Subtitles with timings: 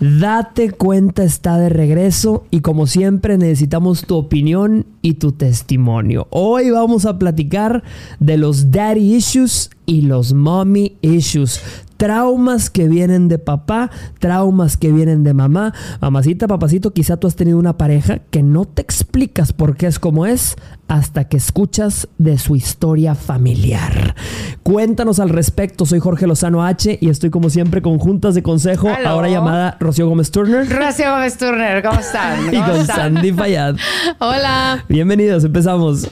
[0.00, 6.26] Date cuenta está de regreso y como siempre necesitamos tu opinión y tu testimonio.
[6.30, 7.82] Hoy vamos a platicar
[8.18, 11.60] de los daddy issues y los mommy issues.
[12.00, 13.90] Traumas que vienen de papá,
[14.20, 15.74] traumas que vienen de mamá.
[16.00, 19.98] Mamacita, papacito, quizá tú has tenido una pareja que no te explicas por qué es
[19.98, 20.56] como es
[20.88, 24.14] hasta que escuchas de su historia familiar.
[24.62, 25.84] Cuéntanos al respecto.
[25.84, 29.06] Soy Jorge Lozano H y estoy como siempre con Juntas de Consejo, Aló.
[29.06, 32.46] ahora llamada Rocío Gómez Turner Rocío Gómez Turner, ¿cómo están?
[32.50, 33.14] y ¿Cómo con están?
[33.14, 33.76] Sandy Fayad.
[34.20, 34.86] Hola.
[34.88, 36.08] Bienvenidos, empezamos.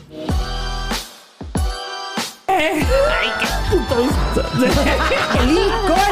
[5.47, 6.05] ¡Licona!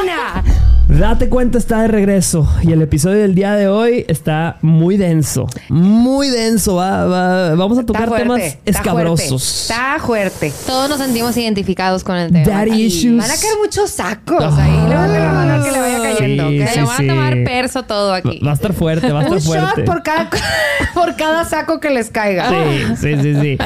[0.99, 5.45] Date cuenta, está de regreso y el episodio del día de hoy está muy denso.
[5.69, 6.75] Muy denso.
[6.75, 9.27] va- va- vamos a tocar fuerte, temas está escabrosos.
[9.27, 10.53] fuerte, Está fuerte.
[10.65, 12.47] Todos nos sentimos identificados con el tema.
[12.47, 13.17] Daddy Ay, issues.
[13.17, 15.63] Van a caer muchos sacos ahí.
[15.63, 16.49] Que le vaya cayendo.
[16.49, 16.67] Sí, ¿ok?
[16.67, 17.07] Se sí, lo van a sí.
[17.07, 18.39] tomar perso todo aquí.
[18.45, 19.81] Va a estar fuerte, va a estar Un fuerte.
[19.81, 20.29] shot por cada,
[20.95, 22.49] por cada saco que les caiga.
[22.49, 23.57] Sí, sí, sí, sí.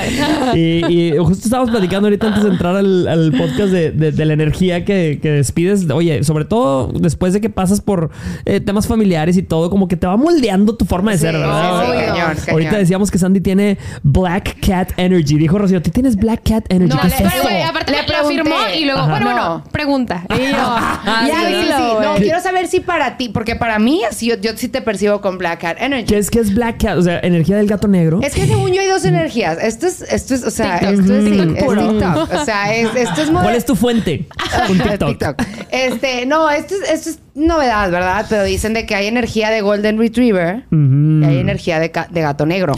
[0.54, 4.26] Y, y justo estábamos platicando ahorita antes de entrar al, al podcast de, de- de
[4.26, 5.90] la energía que, que despides.
[5.90, 8.10] Oye, sobre todo después de que pasas por
[8.46, 11.34] eh, temas familiares y todo, como que te va moldeando tu forma de Sí, ser,
[11.38, 11.82] ¿verdad?
[11.86, 12.80] sí, sí, cañón, Ahorita cañón.
[12.82, 15.38] decíamos que Sandy tiene Black Cat Energy.
[15.38, 16.96] Dijo Rocío, ¿tú tienes Black Cat Energy?
[16.96, 17.48] No, ¿Qué le- es eso?
[17.70, 19.10] Aparte Le afirmó y luego, Ajá.
[19.10, 19.72] bueno, No, bueno, no.
[19.72, 20.24] pregunta.
[20.30, 21.94] Y yo, Ah, ya, sí.
[22.04, 25.22] No, quiero saber si para ti, porque para mí, así yo, yo sí te percibo
[25.22, 26.06] con Black Cat Energy.
[26.08, 26.98] ¿Qué es, qué es Black Cat?
[26.98, 28.20] O sea, energía del gato negro.
[28.24, 29.58] Es que según yo hay dos energías.
[29.62, 31.00] Esto es, esto es, o sea, TikTok.
[31.00, 31.90] esto es, sí, TikTok es.
[31.90, 32.34] TikTok.
[32.42, 34.28] O sea, es- esto es muy- ¿Cuál es tu fuente?
[34.70, 35.42] Un TikTok.
[35.72, 38.26] Este, no, esto es, esto es novedad, ¿verdad?
[38.30, 42.74] Pero dicen de que hay energía de Golden Retriever y hay energía de, gato negro.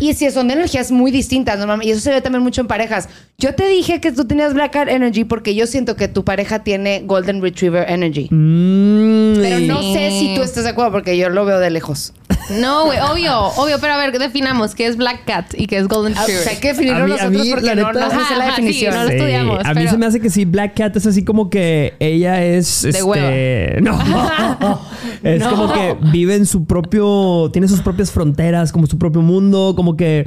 [0.00, 2.66] Y si son de energías muy distintas, normalmente, y eso se ve también mucho en
[2.68, 3.08] parejas.
[3.36, 6.60] Yo te dije que tú tenías Black Cat Energy porque yo siento que tu pareja
[6.60, 8.28] tiene Golden Retriever Energy.
[8.30, 12.14] Mm, Pero no sé si tú estás de acuerdo porque yo lo veo de lejos.
[12.50, 15.86] No, güey, obvio, obvio, pero a ver, definamos qué es Black Cat y qué es
[15.88, 16.42] Golden Ah, o Retriever.
[16.44, 18.16] sea, hay que definirlo A mí- a nosotros mí, porque la no, neta- no sé
[18.16, 18.94] la ajá, sí, definición.
[18.94, 21.24] no lo estudiamos, A mí pero- se me hace que sí, Black Cat es así
[21.24, 22.82] como que ella es.
[22.82, 23.80] De este, hueva.
[23.80, 24.80] No.
[25.22, 25.50] es No.
[25.50, 27.50] como que vive en su propio.
[27.52, 30.26] Tiene sus propias fronteras, como su propio mundo, como que.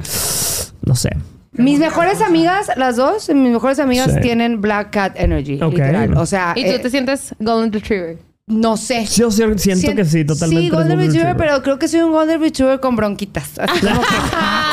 [0.84, 1.10] No sé.
[1.54, 4.20] Mis mejores amigas, las dos, mis mejores amigas Sí.
[4.20, 5.72] tienen Black Cat Energy, Ok.
[5.72, 6.16] literal.
[6.16, 8.18] O sea, ¿Y tú eh, te sientes Golden Retriever?
[8.48, 9.06] No sé.
[9.06, 10.64] Yo siento Sien- que sí, totalmente.
[10.64, 11.36] Sí, Golden Retriever, Retriever.
[11.36, 13.50] pero creo que soy un Golden Retriever con bronquitas.
[13.58, 14.06] Así como que-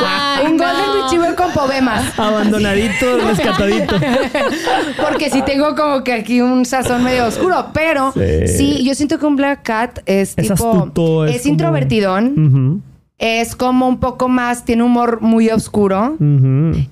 [0.04, 0.64] Ay, un no.
[0.66, 2.18] Golden Retriever con pobemas.
[2.20, 3.96] Abandonadito, rescatadito.
[5.10, 7.68] Porque sí tengo como que aquí un sazón medio oscuro.
[7.74, 8.48] Pero Sí.
[8.48, 10.54] sí, yo siento que un Black Cat es, Es tipo.
[10.54, 12.84] astuto, es es como- introvertidón.
[13.20, 14.64] Es como un poco más.
[14.66, 16.18] Tiene humor muy oscuro.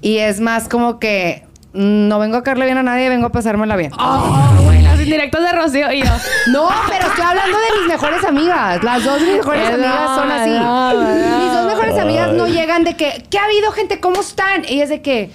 [0.02, 1.44] Y es más como que.
[1.74, 3.92] No vengo a caerle bien a nadie, vengo a pasármela bien.
[4.00, 6.12] Oh, güey, las indirectas de Rocío y yo.
[6.48, 8.84] No, pero estoy hablando de mis mejores amigas.
[8.84, 10.50] Las dos mis mejores No, amigas son así.
[10.50, 11.38] no, no.
[11.44, 14.00] Mis dos mejores amigas no llegan de que, ¿qué ha habido, gente?
[14.00, 14.64] ¿Cómo están?
[14.68, 15.30] Y es de que,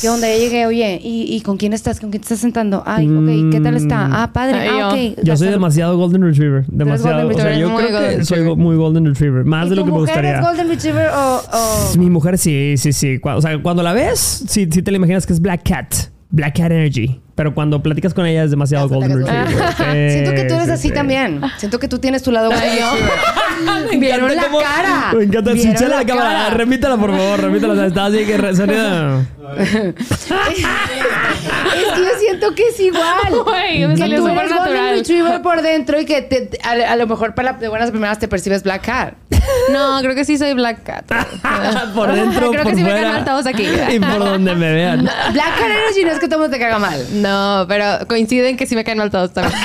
[0.00, 0.28] ¿qué onda?
[0.28, 2.00] Ya llegué, oye, ¿y, y con quién estás?
[2.00, 2.82] ¿Con quién te estás sentando?
[2.86, 4.22] Ay, ok, ¿qué tal está?
[4.22, 4.58] Ah, padre.
[4.58, 5.24] Ay, ah, ok.
[5.24, 6.64] Yo soy demasiado Golden Retriever.
[6.68, 7.22] Demasiado.
[7.26, 9.44] Golden o sea, yo Muy creo que soy muy Golden Retriever.
[9.44, 10.38] Más ¿Y de lo que me mujer gustaría.
[10.40, 11.36] es Golden Retriever o...?
[11.52, 13.18] o- Mi mujer sí, sí, sí.
[13.22, 15.94] O sea, cuando la ves, sí, sí te la imaginas que es Black Cat.
[16.30, 17.20] Black Cat Energy.
[17.34, 19.74] Pero cuando platicas con ella es demasiado Golden Retriever.
[20.10, 20.94] Siento que tú eres sí, así sí.
[20.94, 21.40] también.
[21.58, 24.00] Siento que tú tienes tu lado Retriever.
[24.00, 25.12] Vieron la cómo- cara.
[25.16, 25.52] Me encanta.
[25.54, 26.50] La, la cámara.
[26.50, 27.40] Remítala, por favor.
[27.42, 27.74] Remítala.
[27.74, 29.26] O sea, está así que re- sonido.
[31.78, 33.04] Es que yo siento que es igual.
[33.44, 34.96] Güey, me que salió tú eres natural.
[34.98, 37.88] Retriever por dentro y que te- te- a, a lo mejor para la- de buenas
[37.88, 39.14] a primeras te percibes Black Cat.
[39.70, 41.04] No, creo que sí soy Black Cat.
[41.94, 43.24] por dentro, Creo por que sí me fuera.
[43.24, 43.66] todos aquí.
[43.90, 45.02] Y por donde me vean.
[45.02, 47.04] Black Cat Energy no es que todo el mundo te caga mal.
[47.12, 49.56] No, pero coinciden que sí me caen mal todos también.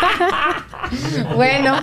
[1.36, 1.74] Bueno,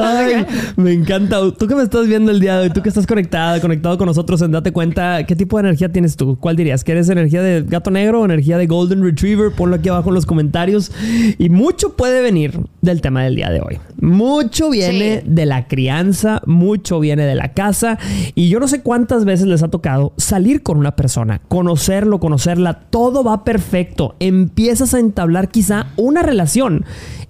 [0.00, 0.46] Ay,
[0.76, 1.38] me encanta.
[1.58, 4.06] Tú que me estás viendo el día de hoy, tú que estás conectada, conectado con
[4.06, 6.36] nosotros en Date Cuenta, ¿qué tipo de energía tienes tú?
[6.38, 6.84] ¿Cuál dirías?
[6.84, 9.50] ¿Que eres energía de gato negro o energía de Golden Retriever?
[9.52, 10.92] Ponlo aquí abajo en los comentarios.
[11.38, 13.78] Y mucho puede venir del tema del día de hoy.
[14.00, 15.22] Mucho viene Sí.
[15.26, 17.98] de la crianza, mucho viene de la casa.
[18.36, 22.74] Y yo no sé cuántas veces les ha tocado salir con una persona, conocerlo, conocerla,
[22.90, 24.14] todo va perfecto.
[24.20, 26.84] Empiezas a entablar quizá una relación.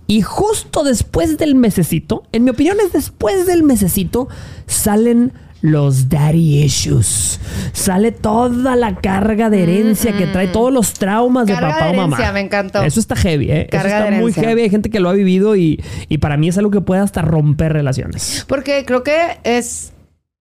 [0.07, 4.29] Y justo después del mesecito, en mi opinión es después del mesecito,
[4.67, 7.41] salen los daddy issues.
[7.73, 11.95] Sale toda la carga de herencia que trae, todos los traumas de papá de o
[11.95, 12.17] mamá.
[12.17, 12.83] herencia, me encantó.
[12.83, 13.67] Eso está heavy, ¿eh?
[13.71, 14.43] Carga Eso está de muy herencia.
[14.43, 14.61] heavy.
[14.63, 17.23] Hay gente que lo ha vivido y, y para mí es algo que puede hasta
[17.23, 18.45] romper relaciones.
[18.47, 19.95] porque creo que es.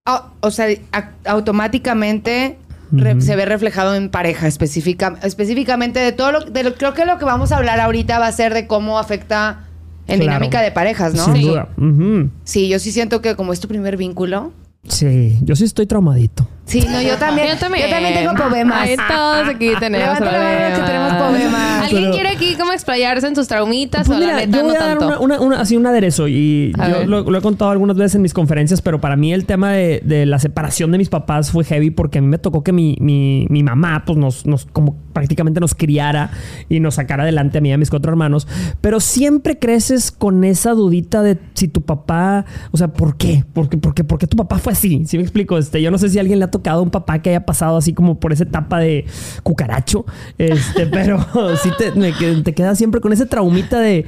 [0.05, 0.67] au- O sea,
[1.25, 2.57] automáticamente
[2.93, 7.05] re- se ve reflejado en pareja específica, específicamente de todo lo, de lo- Creo que
[7.05, 9.65] lo que vamos a hablar ahorita va a ser de cómo afecta
[10.07, 10.33] En Claro.
[10.39, 11.25] dinámica de parejas, ¿no?
[11.25, 11.69] Sin duda.
[12.43, 14.51] Sí, yo sí siento que como es tu primer vínculo.
[14.87, 16.47] Sí, yo sí estoy traumadito.
[16.65, 17.47] Sí, no, yo también.
[17.49, 17.87] Yo también.
[17.87, 18.79] Yo también tengo problemas.
[18.81, 20.79] Ay, todos aquí tenemos la problemas.
[20.79, 21.83] que tenemos problemas.
[21.83, 24.63] ¿Alguien Pero- quiere aquí como explayarse en sus traumitas Pues o la mira, neta yo
[24.63, 25.05] voy no a dar tanto?
[25.07, 28.15] una, una- una- así un aderezo y A yo lo, lo he contado algunas veces
[28.15, 31.51] en mis conferencias, pero para mí el tema de, de la separación de mis papás
[31.51, 34.65] fue heavy porque a mí me tocó que mi, mi- mi mamá pues nos, nos
[34.65, 36.31] como prácticamente nos criara
[36.69, 38.47] y nos sacara adelante a mí y a mis cuatro hermanos,
[38.79, 43.43] pero siempre creces con esa dudita de si tu papá, o sea, ¿por qué?
[43.53, 45.03] ¿Por qué, por qué, por qué tu papá fue así?
[45.05, 47.21] Si me explico, este, yo no sé si a alguien le ha tocado un papá
[47.21, 49.05] que haya pasado así como por esa etapa de
[49.43, 50.05] cucaracho,
[50.37, 51.25] este, pero
[51.61, 54.05] sí te, me te quedas siempre con ese traumita de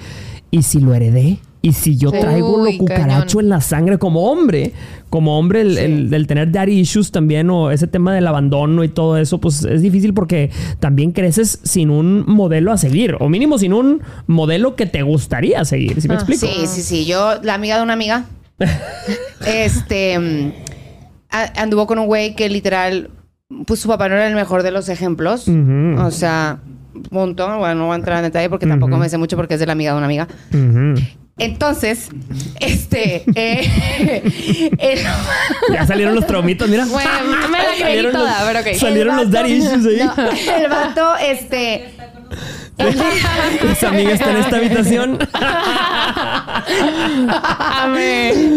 [0.51, 1.39] ¿y si lo heredé?
[1.61, 2.17] ¿Y si yo Sí.
[2.19, 3.45] traigo Uy, lo cucaracho cañón.
[3.45, 4.73] en la sangre como hombre?
[5.09, 8.87] Como hombre, el, el- el tener daddy issues también o ese tema del abandono y
[8.89, 13.57] todo eso, pues es difícil porque también creces sin un modelo a seguir o mínimo
[13.57, 15.99] sin un modelo que te gustaría seguir.
[16.01, 16.45] ¿Sí me Ah, explico?
[16.45, 17.05] Sí, sí, sí.
[17.05, 18.25] Yo, la amiga de una amiga,
[19.45, 20.51] este, mm,
[21.57, 23.09] anduvo con un güey que literal,
[23.65, 25.47] pues su papá no era el mejor de los ejemplos.
[25.47, 26.59] O sea,
[27.09, 27.45] punto.
[27.57, 29.65] Bueno, no voy a entrar en detalle porque tampoco me sé mucho porque es de
[29.65, 30.27] la amiga de una amiga.
[31.37, 32.09] Entonces,
[32.61, 34.99] este, eh, el-
[35.73, 36.85] Ya salieron los traumitas, mira.
[36.85, 37.09] Bueno,
[37.51, 38.67] me la creí Salieron los- toda, pero ok.
[38.79, 39.97] Salieron los issues ahí.
[40.05, 41.89] No, el vato, este,
[42.77, 45.17] Esa amiga está en esta habitación.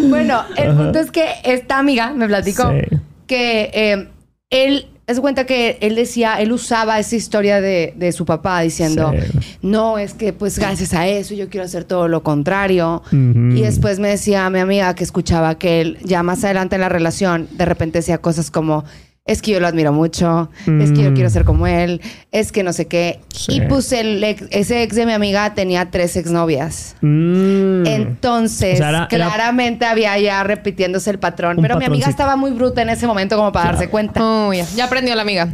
[0.09, 2.97] Bueno, el punto es que esta amiga me platicó Sí.
[3.27, 4.09] que eh,
[4.51, 9.13] él, es cuenta que él decía, él usaba esa historia de, de su papá diciendo,
[9.15, 9.39] Sí.
[9.63, 13.03] no, es que pues gracias a eso yo quiero hacer todo lo contrario.
[13.13, 16.89] Y después me decía mi amiga que escuchaba que él ya más adelante en la
[16.89, 18.85] relación de repente decía cosas como,
[19.29, 21.15] es que yo lo admiro mucho, es que yo Mm.
[21.15, 22.01] quiero ser como él,
[22.33, 23.21] es que no sé qué.
[23.33, 23.53] Sí.
[23.57, 26.97] Y pues el ex- ese ex de mi amiga tenía tres exnovias.
[27.03, 27.87] Mm.
[27.87, 31.59] Entonces, O sea, era- era- claramente había ya repitiéndose el patrón.
[31.63, 34.21] Pero mi amiga estaba muy bruta en ese momento como para darse cuenta.
[34.25, 34.65] Oh, ya.
[34.75, 35.49] Ya aprendió la amiga.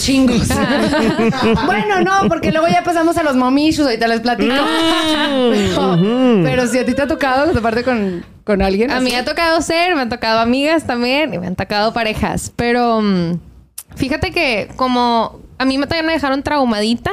[0.00, 0.48] Chingos.
[1.66, 4.54] bueno, no, porque luego ya pasamos a los momishus, ahorita les platico.
[5.50, 5.98] pero,
[6.44, 8.90] pero si a ti te ha tocado, aparte con, con alguien.
[8.90, 9.04] A así.
[9.04, 12.50] mí me ha tocado ser, me han tocado amigas también y me han tocado parejas.
[12.56, 13.38] Pero mm,
[13.94, 17.12] fíjate que como a mí me también me dejaron traumadita,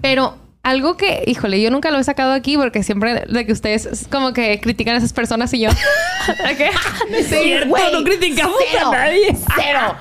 [0.00, 3.86] pero algo que, híjole, yo nunca lo he sacado aquí porque siempre de que ustedes
[3.86, 5.70] es como que critican a esas personas y yo.
[6.48, 6.70] ¿De qué?
[7.24, 9.36] Sí, cierto, no criticamos cero, a nadie.
[9.56, 9.96] Cero.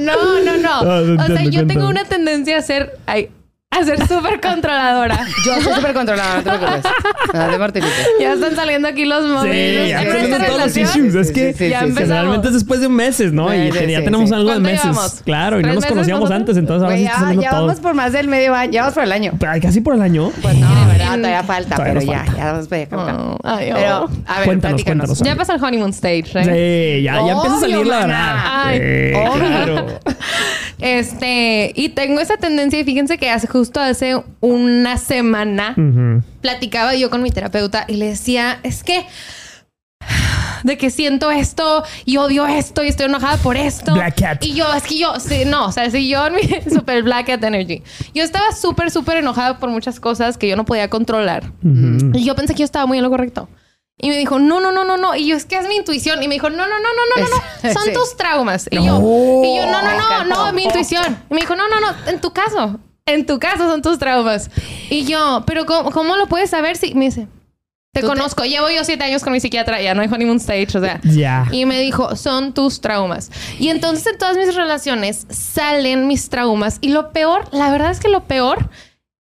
[0.00, 0.90] No, no, no.
[0.90, 3.30] Ah, no o sea, entiendo, yo tengo una tendencia a ser, ay,
[3.72, 5.24] a ser súper controladora.
[5.46, 6.92] Yo soy súper controlada, no te preocupes.
[7.32, 7.92] Nada de Martinita.
[8.18, 9.84] Ya están saliendo aquí los móviles.
[9.84, 11.14] Sí, ya tenemos esta todos los issues.
[11.14, 13.54] Es que sí, sí, generalmente es después de meses, ¿no?
[13.54, 14.34] Y ya sí, tenemos sí.
[14.34, 14.82] algo de ¿Cuánto meses.
[14.84, 15.22] llevamos?
[15.24, 16.40] Claro, y no ¿Tres nos meses conocíamos nosotros?
[16.40, 17.66] antes, entonces ahora Güey, sí está ya, saliendo ya todo.
[17.66, 18.72] vamos por más del medio año.
[18.72, 19.32] Ya vamos por el año.
[19.38, 20.32] Pero, ay, Casi por el año.
[20.42, 21.16] Pues no, Mira, ¿verdad?
[21.16, 23.16] Todavía falta, Todavía pero ya, ya vamos para allá.
[23.22, 23.74] Oh, ay, oh.
[23.76, 23.96] Pero,
[24.26, 25.06] a ver, Cuéntanos, platícanos.
[25.06, 25.18] cuéntanos.
[25.22, 26.96] Ya pasa el honeymoon stage, ¿eh?
[26.98, 28.36] Sí, ya, ya empieza a salir la verdad.
[28.64, 29.86] Ay, claro.
[30.80, 35.74] Este, y tengo esa tendencia, y fíjense que hace justo hace una semana
[36.40, 39.06] platicaba yo con mi terapeuta y le decía, es que
[40.64, 43.94] de que siento esto y odio esto y estoy enojada por esto.
[43.94, 44.44] Black cat.
[44.44, 47.26] Y yo, es que yo, sí, no, o sea, si yo en mi super black
[47.26, 47.82] cat energy.
[48.14, 51.52] Yo estaba súper, súper enojada por muchas cosas que yo no podía controlar.
[51.62, 53.48] Y yo pensé que yo estaba muy en lo correcto.
[54.02, 55.14] Y me dijo, no, no, no, no, no.
[55.14, 56.22] Y yo, es que es mi intuición.
[56.22, 57.36] Y me dijo, no, no, no, no, no, no,
[57.68, 57.72] no.
[57.74, 57.92] Son Sí.
[57.92, 58.66] tus traumas.
[58.70, 58.84] Y No.
[58.84, 60.46] yo, y yo, no, no, no, encantó.
[60.46, 61.18] no, mi intuición.
[61.30, 62.80] Y me dijo, no, no, no, en tu caso.
[63.06, 64.50] En tu caso son tus traumas.
[64.88, 67.26] Y yo, pero ¿cómo, cómo lo puedes saber si me dice,
[67.92, 70.36] te Tú te- conozco, llevo yo siete años con mi psiquiatra, ya no hay honeymoon
[70.38, 71.00] stage, o sea.
[71.02, 71.46] Ya.
[71.50, 73.30] Y me dijo, son tus traumas.
[73.58, 76.78] Y entonces en todas mis relaciones salen mis traumas.
[76.80, 78.70] Y lo peor, la verdad es que lo peor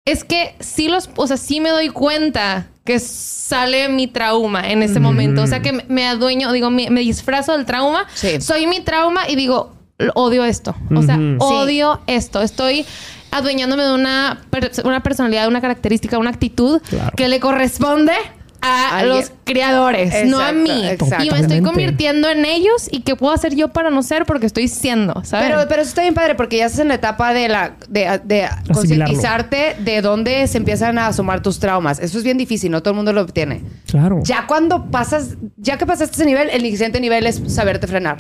[0.07, 4.81] es que sí los, o sea, sí me doy cuenta que sale mi trauma en
[4.81, 5.41] ese momento.
[5.43, 8.05] O sea, que me- adueño, digo, me, me disfrazo del trauma.
[8.13, 8.39] Sí.
[8.41, 9.73] Soy mi trauma y digo,
[10.15, 10.75] odio esto.
[10.95, 12.41] O sea, odio esto.
[12.41, 12.85] Estoy
[13.31, 17.11] adueñándome de una, per- una personalidad, una característica, una actitud Claro.
[17.17, 18.13] que le corresponde
[18.61, 20.87] a Alguien- los creadores, no a mí.
[20.87, 21.23] exacto.
[21.23, 24.45] Y me estoy convirtiendo en ellos y qué puedo hacer yo para no ser porque
[24.45, 25.49] estoy siendo, ¿sabes?
[25.49, 28.19] Pero, pero eso está bien padre porque ya estás en la etapa de la de,
[28.23, 31.99] de concientizarte de dónde se empiezan a asomar tus traumas.
[31.99, 33.61] Eso es bien difícil, no todo el mundo lo obtiene.
[33.89, 34.19] Claro.
[34.23, 38.17] Ya cuando pasas, ya que pasaste ese nivel, el siguiente nivel es saberte frenar.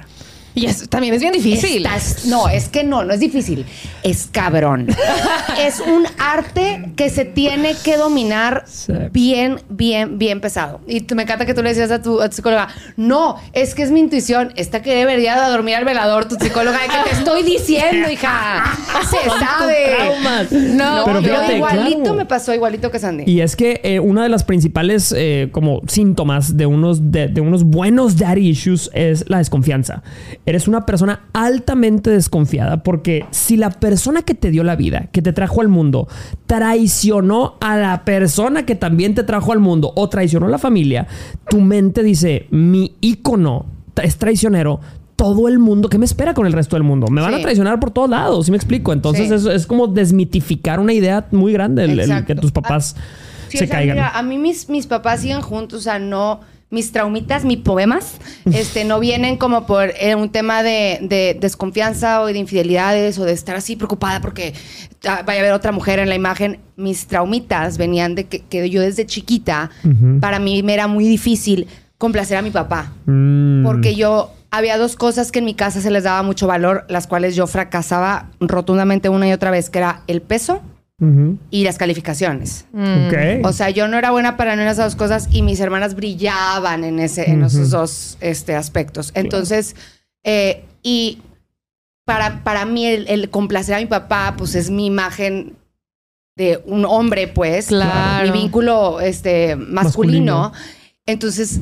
[0.55, 1.85] Y eso también es bien difícil.
[1.85, 3.65] Estás- no, es que no, no es difícil.
[4.03, 4.87] Es cabrón.
[5.59, 8.93] es un arte que se tiene que dominar Sí.
[9.11, 10.81] bien, bien, bien pesado.
[10.87, 13.83] Y me encanta que tú le decías a tu, a tu psicóloga, no, es que
[13.83, 14.51] es mi intuición.
[14.55, 18.63] Esta que debería dormir al velador, tu psicóloga, de que te estoy diciendo, hija.
[19.11, 19.95] Se sabe.
[20.75, 22.15] No, Pero fíjate, igualito claro.
[22.15, 23.23] me pasó igualito que Sandy.
[23.27, 27.41] Y es que eh, una de las principales eh, como síntomas de unos, de, de
[27.41, 30.01] unos buenos daddy issues es la desconfianza.
[30.47, 35.21] Eres una persona altamente desconfiada porque si la persona que te dio la vida, que
[35.21, 36.07] te trajo al mundo,
[36.45, 41.05] traicionó a la persona que también te trajo al mundo o traicionó a la familia,
[41.49, 43.65] tu mente dice, mi ícono
[44.01, 44.79] es traicionero.
[45.15, 47.07] Todo el mundo, ¿qué me espera con el resto del mundo?
[47.09, 48.93] Me van a traicionar por todos lados, ¿sí me explico?
[48.93, 49.33] Entonces Sí.
[49.33, 52.95] es, es como desmitificar una idea muy grande, el- que tus papás
[53.49, 53.95] Sí, se o sea, caigan.
[53.97, 58.17] mira, a mí mis, mis papás siguen juntos, o sea, no, mis traumitas, mis poemas,
[58.51, 63.25] este, no vienen como por eh, un tema de, de desconfianza o de infidelidades o
[63.25, 64.53] de estar así preocupada porque
[65.07, 66.59] ah, vaya a haber otra mujer en la imagen.
[66.75, 69.71] Mis traumitas venían de que, que yo desde chiquita,
[70.19, 72.91] para mí me era muy difícil complacer a mi papá.
[73.05, 73.63] Mm.
[73.63, 77.07] Porque yo había dos cosas que en mi casa se les daba mucho valor, las
[77.07, 80.61] cuales yo fracasaba rotundamente una y otra vez, que era el peso
[81.51, 82.65] Y las calificaciones.
[82.71, 83.07] Mm.
[83.07, 83.45] Ok.
[83.45, 85.93] O sea, yo no era buena para ninguna de esas dos cosas y mis hermanas
[85.93, 89.11] brillaban en, ese, en esos dos este, aspectos.
[89.13, 89.75] Entonces,
[90.23, 91.21] eh, y
[92.03, 95.55] para, para mí el, el complacer a mi papá, pues es mi imagen
[96.37, 97.67] de un hombre, pues.
[97.67, 98.31] Claro.
[98.31, 100.53] Mi vínculo este, masculino.
[101.05, 101.59] Entonces,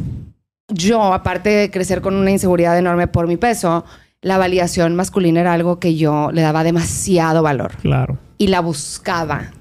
[0.67, 3.85] yo, aparte de crecer con una inseguridad enorme por mi peso,
[4.25, 8.17] la validación masculina era algo que yo le daba demasiado valor Claro.
[8.39, 9.51] y la buscaba.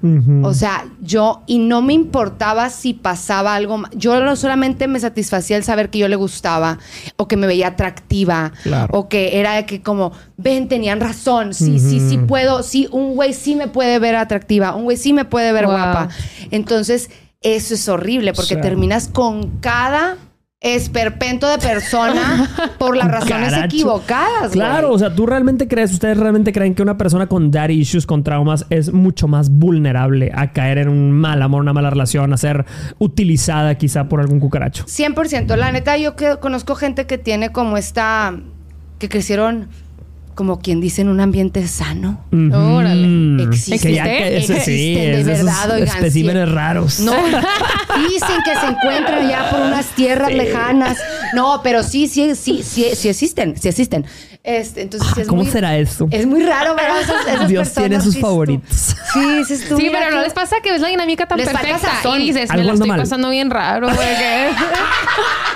[0.41, 3.83] O sea, yo, y no me importaba si pasaba algo.
[3.93, 6.79] Yo no solamente me satisfacía el saber que yo le gustaba,
[7.15, 8.97] o que me veía atractiva, Claro.
[8.97, 13.13] o que era de que como, ven, tenían razón, sí, sí, sí puedo, sí, un
[13.15, 15.73] güey sí me puede ver atractiva, un güey sí me puede ver Wow.
[15.75, 16.09] guapa.
[16.49, 20.17] Entonces, eso es horrible, porque terminas con cada
[20.61, 23.65] esperpento de persona por las razones Caracho.
[23.75, 24.51] equivocadas.
[24.51, 24.95] Claro, güey.
[24.95, 28.23] o sea, tú realmente crees, ustedes realmente creen que una persona con daddy issues, con
[28.23, 32.37] traumas, es mucho más vulnerable a caer en un mal amor, una mala relación, a
[32.37, 32.65] ser
[32.97, 34.85] utilizada quizá por algún cucaracho.
[34.85, 35.55] 100%.
[35.55, 38.35] La neta, yo que conozco gente que tiene como esta.
[38.97, 39.67] que crecieron,
[40.35, 42.19] como quien dice, en un ambiente sano.
[42.31, 42.53] Ujú.
[42.55, 43.43] Órale.
[43.43, 43.87] Existe.
[43.87, 46.53] Que ya que ese sí, Existen, de es verdad, oigan, especímenes sí.
[46.55, 46.99] raros.
[46.99, 47.13] No,
[48.09, 50.97] dicen que se encuentran ya por unas tierras lejanas.
[51.33, 54.05] No, pero sí, sí, sí, sí, sí existen, sí existen.
[54.43, 56.07] Este, entonces, sí Ah, es ¿Cómo muy- será eso?
[56.11, 58.21] Es muy raro ver a esas, esas Dios tiene sus tú.
[58.21, 58.95] favoritos.
[59.11, 61.79] Sí, dices tú, Sí, pero no les pasa que ves la dinámica tan Les perfecta
[62.19, 62.99] y dices, me la estoy mal.
[62.99, 63.87] pasando bien raro,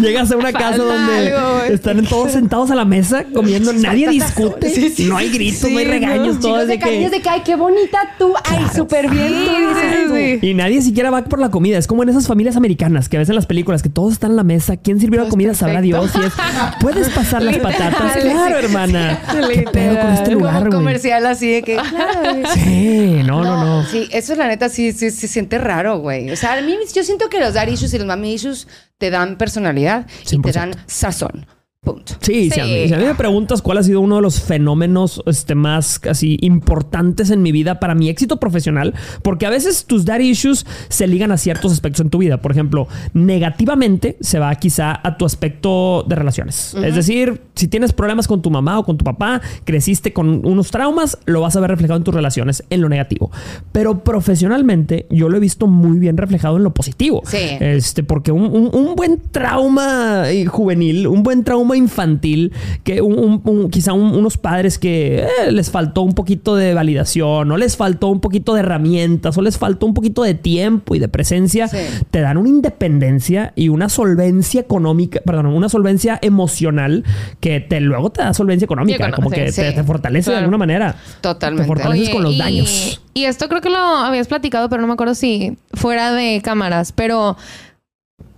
[0.00, 4.08] Llegas a una casa Falta donde algo, están todos sentados a la mesa comiendo, nadie
[4.08, 4.82] discute, sazón.
[4.84, 6.40] Sí, sí, no hay gritos, no hay regaños, no.
[6.40, 7.10] todo Chicos es de que...
[7.10, 8.34] de que, ay, qué bonita tú.
[8.44, 10.14] Ay, súper bien tú, dices tú.
[10.14, 10.38] sí.
[10.42, 11.78] Y nadie siquiera va por la comida.
[11.78, 14.36] Es como en esas familias americanas que ves en las películas que todos están en
[14.36, 14.76] la mesa.
[14.76, 15.54] ¿Quién sirvió la Todo es comida?
[15.54, 15.80] Sabrá.
[15.80, 16.12] Dios.
[16.14, 16.32] Y es,
[16.80, 18.16] ¿puedes pasar las patatas?
[18.16, 19.18] Claro, hermana.
[19.52, 20.72] ¿Qué pedo con este Como lugar, güey?
[20.72, 22.48] comercial así de que, claro.
[22.54, 23.86] Sí, no, no, no.
[23.86, 26.30] Sí, eso la neta sí, sí se siente raro, güey.
[26.30, 29.36] O sea, a mí yo siento que los issues y los mami issues te dan
[29.38, 30.42] personalidad y 100%.
[30.42, 31.46] te dan sazón.
[31.84, 32.12] Punto.
[32.20, 34.40] Sí, Si, a mí, si a mí me preguntas cuál ha sido uno de los
[34.40, 39.84] fenómenos este, más casi importantes en mi vida para mi éxito profesional, porque a veces
[39.84, 42.40] tus daddy issues se ligan a ciertos aspectos en tu vida.
[42.40, 46.72] Por ejemplo, negativamente se va quizá a tu aspecto de relaciones.
[46.84, 50.70] Es decir, si tienes problemas con tu mamá o con tu papá, creciste con unos
[50.70, 53.32] traumas, lo vas a ver reflejado en tus relaciones en lo negativo.
[53.72, 57.22] Pero profesionalmente yo lo he visto muy bien reflejado en lo positivo.
[57.26, 57.38] Sí.
[57.58, 62.52] Este, porque un, un- un buen trauma eh, juvenil, un buen trauma infantil,
[62.84, 66.74] que un, un- un- quizá un- unos padres que eh, les faltó un poquito de
[66.74, 70.94] validación, o les faltó un poquito de herramientas, o les faltó un poquito de tiempo
[70.94, 71.78] y de presencia, Sí.
[72.10, 77.04] te dan una independencia y una solvencia económica, perdón, una solvencia emocional
[77.40, 80.58] que te luego te da solvencia económica, como sí, que te, te fortalece de alguna
[80.58, 80.96] manera.
[81.20, 81.62] Totalmente.
[81.62, 83.02] Te fortaleces con los y- daños.
[83.14, 86.92] Y esto creo que lo habías platicado, pero no me acuerdo si fuera de cámaras,
[86.92, 87.36] pero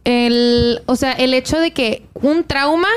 [0.04, 2.88] el, o sea, el hecho de que un trauma,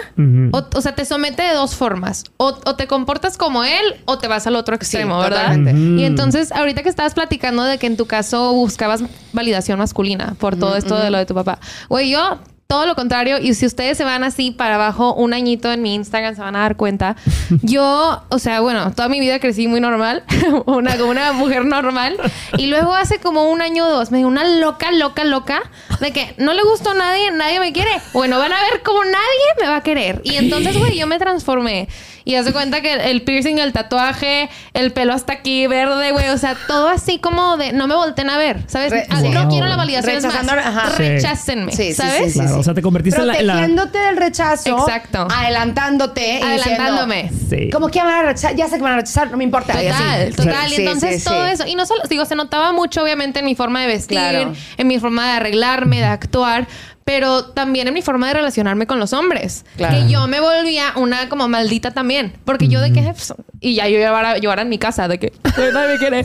[0.51, 2.25] o, o sea, te somete de dos formas.
[2.37, 5.57] O, o te comportas como él o te vas al otro extremo, ¿verdad?
[5.57, 10.57] Y entonces, ahorita que estabas platicando de que en tu caso buscabas validación masculina por
[10.57, 11.59] todo esto de lo de tu papá.
[11.89, 13.39] Güey, yo todo lo contrario.
[13.39, 16.55] Y si ustedes se van así para abajo un añito en mi Instagram, se van
[16.55, 17.15] a dar cuenta.
[17.61, 20.23] Yo, o sea, bueno, toda mi vida crecí muy normal.
[20.65, 22.17] una, como una mujer normal.
[22.57, 25.63] Y luego hace como un año o dos me dio una loca, loca, loca
[26.01, 27.91] de que no le gustó a nadie, nadie me quiere.
[28.13, 30.21] Bueno, van a ver como nadie me va a querer.
[30.23, 31.87] Y entonces, güey, yo me transformé.
[32.27, 36.27] Y hace cuenta que el piercing, el tatuaje, el pelo hasta aquí verde, güey.
[36.27, 38.91] O sea, todo así como de no me volteen a ver, ¿sabes?
[38.91, 39.21] Re- Ah.
[39.21, 40.17] No quiero la validación.
[40.17, 40.89] es más, ajá.
[40.97, 42.33] Rechácenme, Sí, sí, ¿sabes?
[42.33, 44.77] sí, Claro, o sea, te convertiste en la, Protegiéndote del rechazo.
[44.77, 45.25] Exacto.
[45.33, 46.39] Adelantándote.
[46.39, 47.29] y Adelantándome.
[47.31, 47.69] diciendo, Sí.
[47.71, 49.81] Como que van a rechazar, ya sé que van a rechazar, no me importa.
[49.81, 50.03] y así.
[50.03, 50.69] Total, total.
[50.69, 51.51] Sí, y entonces sí, todo sí.
[51.53, 51.65] eso.
[51.67, 54.53] Y no solo, digo, se notaba mucho, obviamente, en mi forma de vestir, Claro.
[54.77, 56.67] en mi forma de arreglarme, de actuar,
[57.07, 59.63] pero también en mi forma de relacionarme con los hombres.
[59.77, 59.95] Claro.
[59.95, 62.33] Que yo me volvía una como maldita también.
[62.43, 63.01] Porque yo de que.
[63.01, 65.31] pues, Y ya yo llevara, yo ahora en mi casa de que.
[65.73, 66.23] Nadie me quiere.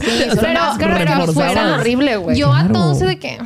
[0.53, 2.37] máscaras pero afuera, horrible, güey.
[2.37, 2.73] Yo a Claro.
[2.75, 3.39] todos de que.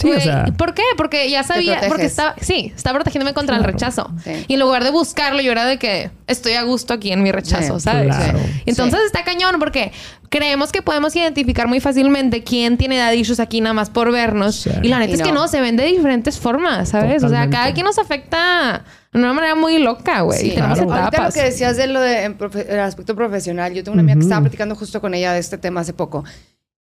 [0.00, 0.82] Sí, o sea- ¿Por qué?
[0.96, 4.10] Porque ya sabía, porque estaba, sí, estaba protegiéndome contra el rechazo.
[4.24, 4.44] Sí.
[4.48, 7.32] Y en lugar de buscarlo, yo era de que estoy a gusto aquí en mi
[7.32, 8.06] rechazo, Sí, ¿sabes?
[8.14, 8.38] claro.
[8.66, 9.92] Entonces está cañón porque
[10.30, 14.56] creemos que podemos identificar muy fácilmente quién tiene dad issues aquí nada más por vernos.
[14.56, 14.70] Sí.
[14.82, 15.48] Y la neta Y es que no.
[15.48, 17.22] se ven de diferentes formas, ¿sabes?
[17.24, 20.38] O sea, cada quien nos afecta de una manera muy loca, güey.
[20.38, 20.92] Sí, Tenemos claro.
[21.04, 24.02] Ahorita lo que decías de lo de en profe- el aspecto profesional, yo tengo una
[24.02, 26.24] amiga que estaba platicando justo con ella de este tema hace poco.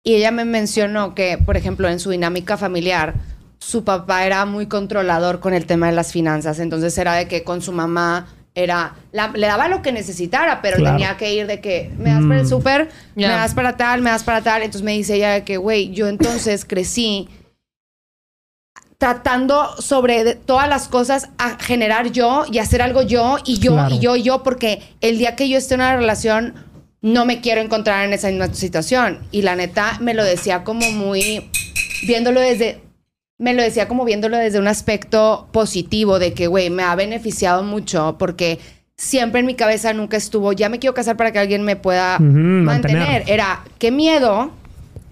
[0.06, 3.14] Y ella me mencionó que, por ejemplo, en su dinámica familiar,
[3.58, 6.60] su papá era muy controlador con el tema de las finanzas.
[6.60, 10.76] Entonces era de que con su mamá era la- le daba lo que necesitara, pero
[10.76, 10.96] Claro.
[10.96, 12.48] tenía que ir de que me das para el Mm.
[12.48, 14.62] súper, me das para tal, me das para tal.
[14.62, 17.28] Entonces me dice ella de que, güey, yo entonces crecí
[18.98, 23.72] tratando sobre de- todas las cosas a generar yo y hacer algo yo y yo
[23.72, 23.94] Claro.
[23.94, 26.54] y yo y yo porque el día que yo esté en una relación
[27.06, 30.90] no me quiero encontrar en esa misma situación y la neta me lo decía como
[30.90, 31.48] muy
[32.04, 32.80] viéndolo desde
[33.38, 37.62] me lo decía como viéndolo desde un aspecto positivo de que güey me ha beneficiado
[37.62, 38.58] mucho porque
[38.96, 42.18] siempre en mi cabeza nunca estuvo ya me quiero casar para que alguien me pueda
[42.18, 42.64] mantener.
[42.64, 43.22] mantener.
[43.28, 44.50] era qué miedo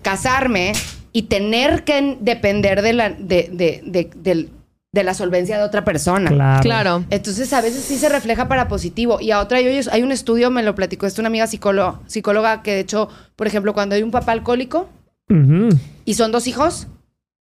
[0.03, 0.73] casarme
[1.13, 4.51] y tener que depender de la, de, de, de, del-
[4.95, 6.31] de la solvencia de otra persona.
[6.31, 6.63] Claro.
[6.63, 7.05] Claro.
[7.11, 9.21] Entonces, a veces sí se refleja para positivo.
[9.21, 12.63] Y a otra, yo- hay un estudio, me lo platicó, esta una amiga psicóloga, psicóloga
[12.63, 14.89] que de hecho, por ejemplo, cuando hay un papá alcohólico
[16.05, 16.87] y son dos hijos,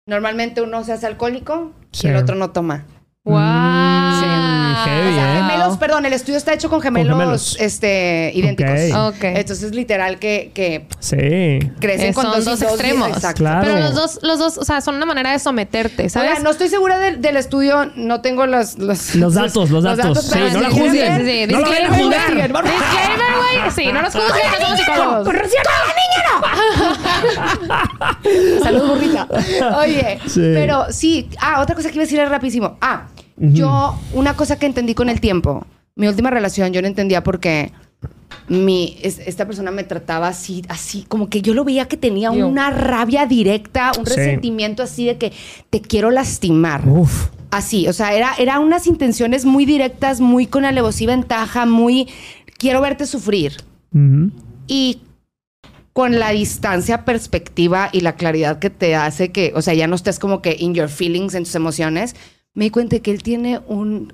[0.07, 2.07] normalmente uno se hace alcohólico Sí.
[2.07, 2.87] y el otro no toma.
[3.25, 3.37] ¡Wow!
[4.85, 5.43] Sí, heavy, O sea, ¿eh?
[5.43, 7.57] gemelos, perdón, el estudio está hecho con gemelos, gemelos.
[7.61, 8.73] este, idénticos.
[8.95, 9.15] Ok.
[9.17, 9.25] Ok.
[9.25, 11.17] Entonces, literal, que, que Sí.
[11.81, 13.09] crecen Eh, con son dos, extremos.
[13.09, 13.39] Exacto.
[13.43, 13.61] Claro.
[13.63, 16.31] Pero los dos, los dos, o sea, son una manera de someterte, ¿sabes?
[16.31, 18.79] Oiga, no estoy segura del, del estudio, no tengo los...
[18.79, 20.25] Los, Los datos, los datos.
[20.27, 20.93] Sí, no la juzguen.
[20.93, 22.03] ver- Sí, No la vayan a disclaimer, juzgar.
[22.31, 22.81] investiguen, por favor.
[22.81, 23.71] Disclaimer, güey.
[23.75, 25.29] Sí, no nos juzguen, no somos psicólogos.
[28.63, 29.27] Salud, burrita.
[29.79, 30.41] Oye, Sí.
[30.55, 31.29] pero sí.
[31.41, 32.77] Ah, otra cosa que iba a decir es rapidísimo.
[32.81, 33.05] Ah,
[33.37, 35.67] yo, una cosa que entendí con el tiempo,
[35.97, 37.73] mi última relación, yo no entendía por qué
[38.49, 42.31] mi, es- esta persona me trataba así, así, como que yo lo veía que tenía
[42.31, 44.15] una rabia directa, un Sí.
[44.17, 45.33] resentimiento así de que
[45.71, 46.87] te quiero lastimar.
[46.89, 47.29] Uf.
[47.51, 52.09] Así, o sea, era, era unas intenciones muy directas, muy con alevosía y ventaja, muy
[52.59, 53.57] quiero verte sufrir.
[54.67, 55.03] Y
[55.93, 59.95] con la distancia, perspectiva y la claridad que te hace que, o sea, ya no
[59.95, 62.17] estés como que in your feelings, en tus emociones,
[62.55, 64.13] me di cuenta que él tiene un,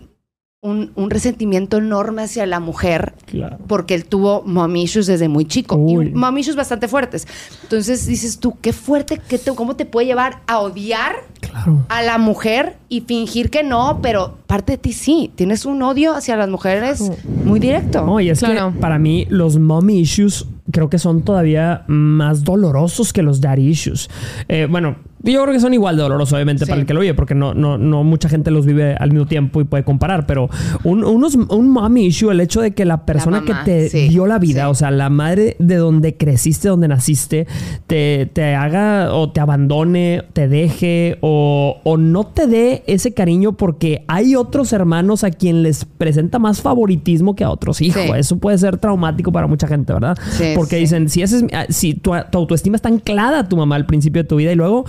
[0.61, 3.59] un, un resentimiento enorme hacia la mujer Claro.
[3.68, 6.07] porque él tuvo mom issues desde muy chico Uy.
[6.09, 7.27] y mom issues bastante fuertes.
[7.62, 11.87] Entonces dices tú, qué fuerte, qué te- cómo te puede llevar a odiar Claro.
[11.88, 16.14] a la mujer y fingir que no, pero parte de ti sí, tienes un odio
[16.14, 17.01] hacia las mujeres
[17.44, 18.05] muy directo.
[18.05, 18.72] No, y es Claro.
[18.74, 23.68] que para mí los mommy issues creo que son todavía más dolorosos que los daddy
[23.68, 24.11] issues.
[24.48, 26.70] Eh, bueno, yo creo que son igual de dolorosos, obviamente, Sí.
[26.70, 29.26] para el que lo oye, porque no, no, no mucha gente los vive al mismo
[29.26, 30.48] tiempo y puede comparar, pero
[30.85, 34.09] un, unos, un mommy issue, el hecho de que la persona mamá, que te sí,
[34.09, 34.70] dio la vida, sí.
[34.70, 37.46] o sea, la madre de donde creciste, donde naciste,
[37.87, 43.52] te, te haga o te abandone, te deje o, o no te dé ese cariño
[43.57, 47.81] porque hay otros hermanos a quien les presenta más favoritismo que a otros.
[47.81, 50.16] Hijo, eso puede ser traumático para mucha gente, ¿verdad?
[50.54, 53.76] Porque dicen, si, ese es, ah, si tu, tu autoestima está anclada a tu mamá
[53.76, 54.85] al principio de tu vida y luego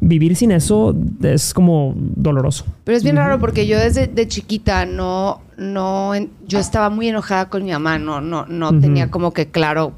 [0.00, 2.64] vivir sin eso es como doloroso.
[2.84, 6.12] Pero es bien raro porque yo desde de chiquita no, no,
[6.46, 9.92] yo estaba muy enojada con mi mamá, no, no, no tenía como que claro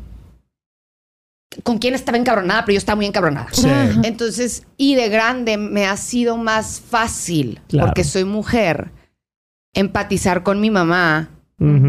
[1.65, 3.49] con quién estaba encabronada, pero yo estaba muy encabronada.
[3.53, 3.69] Sí.
[4.05, 7.89] Entonces, y de grande me ha sido más fácil, Claro.
[7.89, 8.91] porque soy mujer,
[9.75, 11.29] empatizar con mi mamá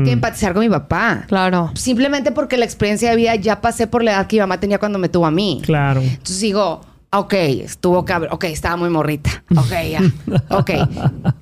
[0.05, 1.25] que empatizar con mi papá.
[1.27, 1.71] Claro.
[1.73, 4.77] Simplemente porque la experiencia de vida ya pasé por la edad que mi mamá tenía
[4.77, 5.61] cuando me tuvo a mí.
[5.65, 5.99] Claro.
[5.99, 6.81] Entonces digo,
[7.15, 8.31] Ok, estuvo cabrón.
[8.33, 9.43] Ok, estaba muy morrita.
[9.55, 10.01] Ok, ya.
[10.49, 10.71] Ok.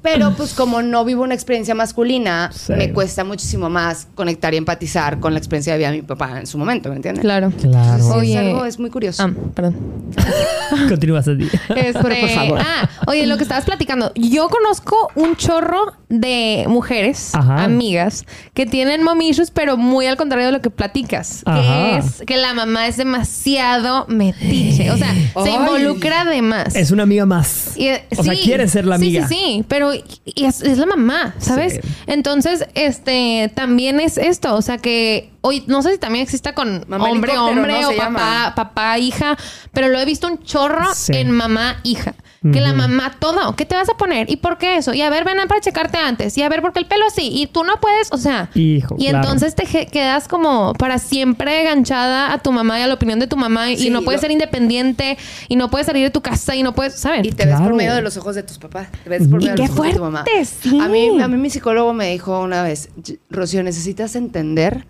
[0.02, 2.74] Pero pues como no vivo una experiencia masculina, Sí.
[2.74, 6.40] me cuesta muchísimo más conectar y empatizar con la experiencia de vida de mi papá
[6.40, 7.22] en su momento, ¿me entiendes?
[7.22, 7.52] Claro.
[7.62, 8.04] Claro.
[8.04, 8.34] Sí, Oye.
[8.34, 9.24] es algo, es muy curioso.
[9.24, 9.78] Ah, perdón.
[10.90, 11.48] Continúas así.
[11.76, 12.60] Este, por favor.
[12.62, 14.12] Ah, oye, lo que estabas platicando.
[14.16, 17.64] Yo conozco un chorro de mujeres, Ajá.
[17.64, 21.44] amigas, que tienen mommy issues, pero muy al contrario de lo que platicas.
[21.46, 21.62] Ajá.
[21.62, 24.92] Que es que la mamá es demasiado metiche.
[24.92, 25.58] O sea, se Ay.
[25.62, 26.76] Involucra de más.
[26.76, 27.78] Es una amiga más.
[27.78, 29.28] Y, eh, o sea, quiere ser la amiga.
[29.28, 31.74] Sí, sí, sí, pero y es, es la mamá, ¿sabes?
[31.74, 31.80] Sí.
[32.08, 36.86] Entonces, este, también es esto, o sea que hoy no sé si también exista con
[36.88, 37.90] Mamá hombre, hombre ¿no?
[37.90, 38.54] o papá, llama.
[38.56, 39.38] papá, hija,
[39.74, 41.14] pero lo he visto un chorro Sí.
[41.16, 42.14] en mamá, hija.
[42.52, 44.28] Que la mamá, todo, ¿qué te vas a poner?
[44.32, 44.96] ¿Y por qué eso?
[44.96, 46.36] Y a ver, ven para checarte antes.
[46.40, 47.30] Y a ver, porque el pelo así.
[47.32, 48.50] Y tú no puedes, o sea.
[48.56, 49.20] Hijo, y claro.
[49.20, 53.28] entonces te quedas como para siempre enganchada a tu mamá y a la opinión de
[53.28, 53.70] tu mamá.
[53.70, 55.20] Y Sí, no puedes lo- ser independiente.
[55.50, 56.56] Y no puedes salir de tu casa.
[56.56, 57.28] Y no puedes, ¿sabes?
[57.28, 58.88] Y te ves por medio de los ojos de tus papás.
[59.04, 60.26] Te ves por Y medio de los ojos de tu mamá.
[60.44, 60.80] sí.
[60.82, 64.88] A mí, a mí mi psicólogo me dijo una vez, "Y- Rocío, necesitas entender.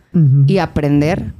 [0.48, 1.34] Y aprender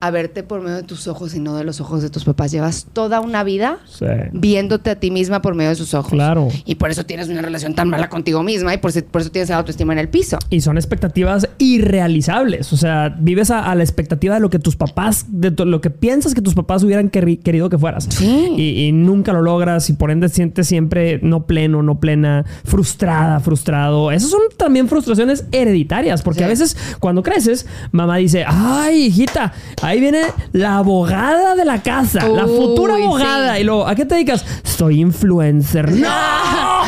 [0.00, 2.50] a verte por medio de tus ojos y no de los ojos de tus papás.
[2.52, 4.04] Llevas toda una vida Sí.
[4.32, 6.12] viéndote a ti misma por medio de sus ojos.
[6.12, 6.48] Claro.
[6.66, 9.30] Y por eso tienes una relación tan mala contigo misma y por, eso- por eso
[9.30, 10.36] tienes la autoestima en el piso.
[10.50, 12.72] Y son expectativas irrealizables.
[12.72, 15.88] O sea, vives a, a la expectativa de lo que tus papás, de lo que
[15.90, 18.06] piensas que tus papás hubieran querido que fueras.
[18.10, 18.52] Sí.
[18.56, 23.40] Y, y nunca lo logras y por ende sientes siempre no pleno, no plena, frustrada,
[23.40, 24.10] frustrado.
[24.10, 26.44] Esas son también frustraciones hereditarias, porque Sí.
[26.44, 29.52] a veces cuando creces, mamá dice, ay, hijita,
[29.86, 33.54] ahí viene la abogada de la casa, la Uy, futura abogada.
[33.54, 33.60] sí.
[33.60, 34.44] Y luego, ¿a qué te dedicas?
[34.62, 35.90] Soy influencer.
[35.92, 36.08] ¡No!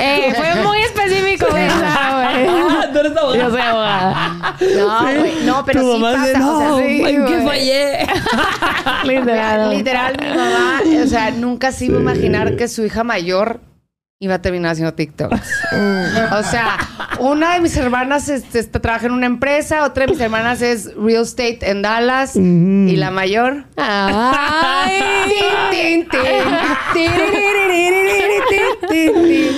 [0.00, 2.46] Eh, fue muy específico esa, güey.
[2.92, 3.36] ¿tú eres abogada?
[3.44, 4.56] Yo soy abogada.
[4.76, 6.26] No, güey, no, pero Tu sí mamá pasa.
[6.28, 8.06] dice, o sea, no, sí, ¿en qué fallé?
[9.04, 9.70] Literal.
[9.76, 13.60] Literal, mi mamá, o sea, nunca se iba a imaginar que su hija mayor
[14.20, 15.48] iba a terminar haciendo TikToks.
[15.70, 16.34] Uh.
[16.34, 16.76] o sea,
[17.20, 21.22] una de mis hermanas es, trabaja en una empresa, otra de mis hermanas es real
[21.22, 23.64] estate en Dallas y la mayor.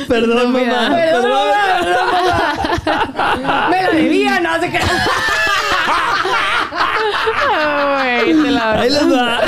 [0.09, 0.90] Perdón, mamá.
[0.90, 2.20] Perdón, mamá.
[3.70, 4.79] Me la vivía, no sé qué.
[7.53, 9.40] Ay, te la Ahí les va.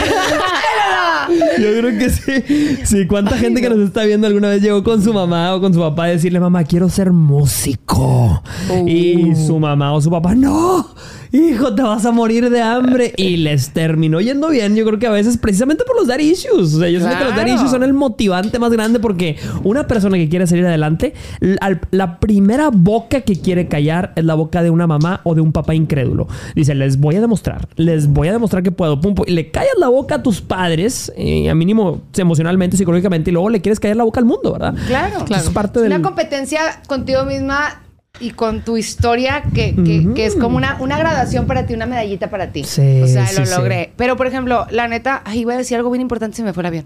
[1.82, 2.78] Creo que sí.
[2.84, 5.74] Sí, cuánta gente que nos está viendo alguna vez llegó con su mamá o con
[5.74, 8.42] su papá a decirle, mamá, quiero ser músico.
[8.86, 10.86] Y su mamá o su papá, no,
[11.32, 13.12] hijo, te vas a morir de hambre.
[13.16, 14.76] Y les terminó yendo bien.
[14.76, 16.74] Yo creo que a veces precisamente por los daddy issues.
[16.74, 17.48] O sea, yo siento que los Claro.
[17.54, 22.20] issues son el motivante más grande porque una persona que quiere salir adelante, la, la
[22.20, 25.74] primera boca que quiere callar es la boca de una mamá o de un papá
[25.74, 26.28] incrédulo.
[26.54, 29.00] Dice, les voy a demostrar, les voy a demostrar que puedo.
[29.00, 29.24] Pum, pum.
[29.26, 33.48] Y le callas la boca a tus padres, eh, a mínimo emocionalmente, psicológicamente, y luego
[33.50, 34.74] le quieres callar la boca al mundo, ¿verdad?
[34.86, 35.24] Claro.
[35.28, 35.92] Es parte Es del...
[35.92, 37.80] una competencia contigo misma
[38.22, 41.86] y con tu historia que, que- que es como una, una graduación para ti, una
[41.86, 42.64] medallita para ti.
[42.64, 43.54] Sí, o sea, sí, lo sí.
[43.56, 43.92] logré.
[43.96, 46.70] Pero, por ejemplo, la neta, ay, iba a decir algo bien importante si me fuera
[46.70, 46.84] bien.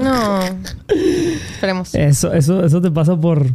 [0.00, 0.40] No.
[1.52, 1.94] Esperemos.
[1.94, 3.46] Eso, eso, eso te pasa por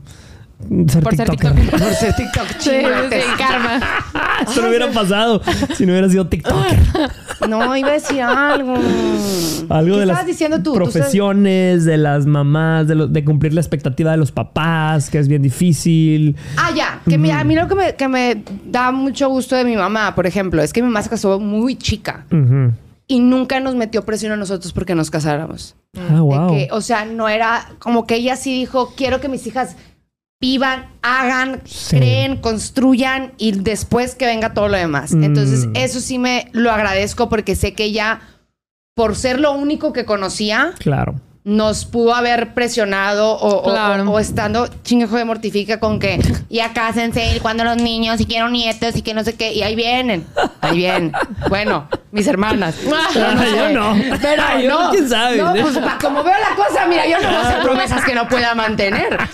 [0.88, 1.62] ser Por ser TikToker.
[1.62, 1.80] TikToker.
[1.80, 2.76] Por ser TikTok Sí, sí,
[3.12, 3.80] sí, karma.
[4.50, 5.42] Eso no hubiera pasado
[5.76, 6.80] si no hubiera sido TikToker.
[7.50, 8.76] No, iba a decir algo.
[9.70, 10.74] Algo ¿Qué de las estabas diciendo tú?
[10.74, 15.10] Tú sabes- profesiones, de las mamás, de, lo- de cumplir la expectativa de los papás,
[15.10, 16.36] que es bien difícil.
[16.58, 17.02] Ah, ya.
[17.08, 20.16] Que mi- a mí lo que me, que me da mucho gusto de mi mamá,
[20.16, 22.26] por ejemplo, es que mi mamá se casó muy chica
[23.08, 25.76] y nunca nos metió presión a nosotros porque nos casáramos.
[26.10, 26.48] Ah, wow.
[26.50, 29.76] que, o sea, no era como que ella sí dijo, quiero que mis hijas
[30.46, 31.98] vivan, hagan, Sí.
[31.98, 35.12] creen, construyan y después que venga todo lo demás.
[35.14, 35.24] Mm.
[35.24, 38.20] Entonces, eso sí me lo agradezco porque sé que ella,
[38.96, 41.16] por ser lo único que conocía, Claro.
[41.46, 44.04] Nos pudo haber presionado o, o- Claro.
[44.10, 48.26] o- o estando chingejo de mortifica con que ya cásense y cuando los niños y
[48.26, 50.26] quiero nietos y que no sé qué y ahí vienen
[50.62, 51.12] ahí vienen
[51.48, 52.76] bueno mis hermanas
[53.14, 53.74] Pero Ah, yo sé.
[53.74, 53.96] no.
[54.20, 55.38] pero Yo no quién sabe.
[55.38, 58.16] no pues pa- como veo la cosa mira yo no voy a hacer promesas que
[58.16, 59.16] no pueda mantener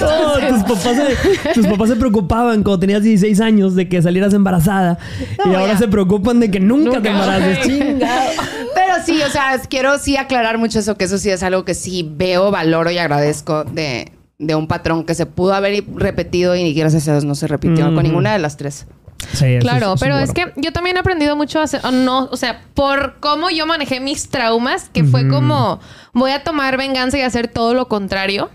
[0.00, 4.02] Oh, Entonces, tus, papás se, tus papás se preocupaban cuando tenías 16 años de que
[4.02, 4.98] salieras embarazada.
[5.44, 5.78] No, y ahora ya.
[5.78, 7.60] se preocupan de que nunca, te embaraces.
[7.66, 8.26] Chinga.
[8.74, 11.74] Pero sí o sea quiero sí aclarar mucho eso que eso sí es algo que
[11.74, 16.62] sí veo valoro y agradezco de de un patrón que se pudo haber repetido y
[16.64, 18.86] ni gracias a Dios no se repitió con ninguna de las tres.
[19.32, 21.92] Sí, eso Claro, es- pero es que yo también he aprendido mucho a hacer, o
[21.92, 25.78] no, o sea, por cómo yo manejé mis traumas, que fue como
[26.12, 28.50] voy a tomar venganza y hacer todo lo contrario.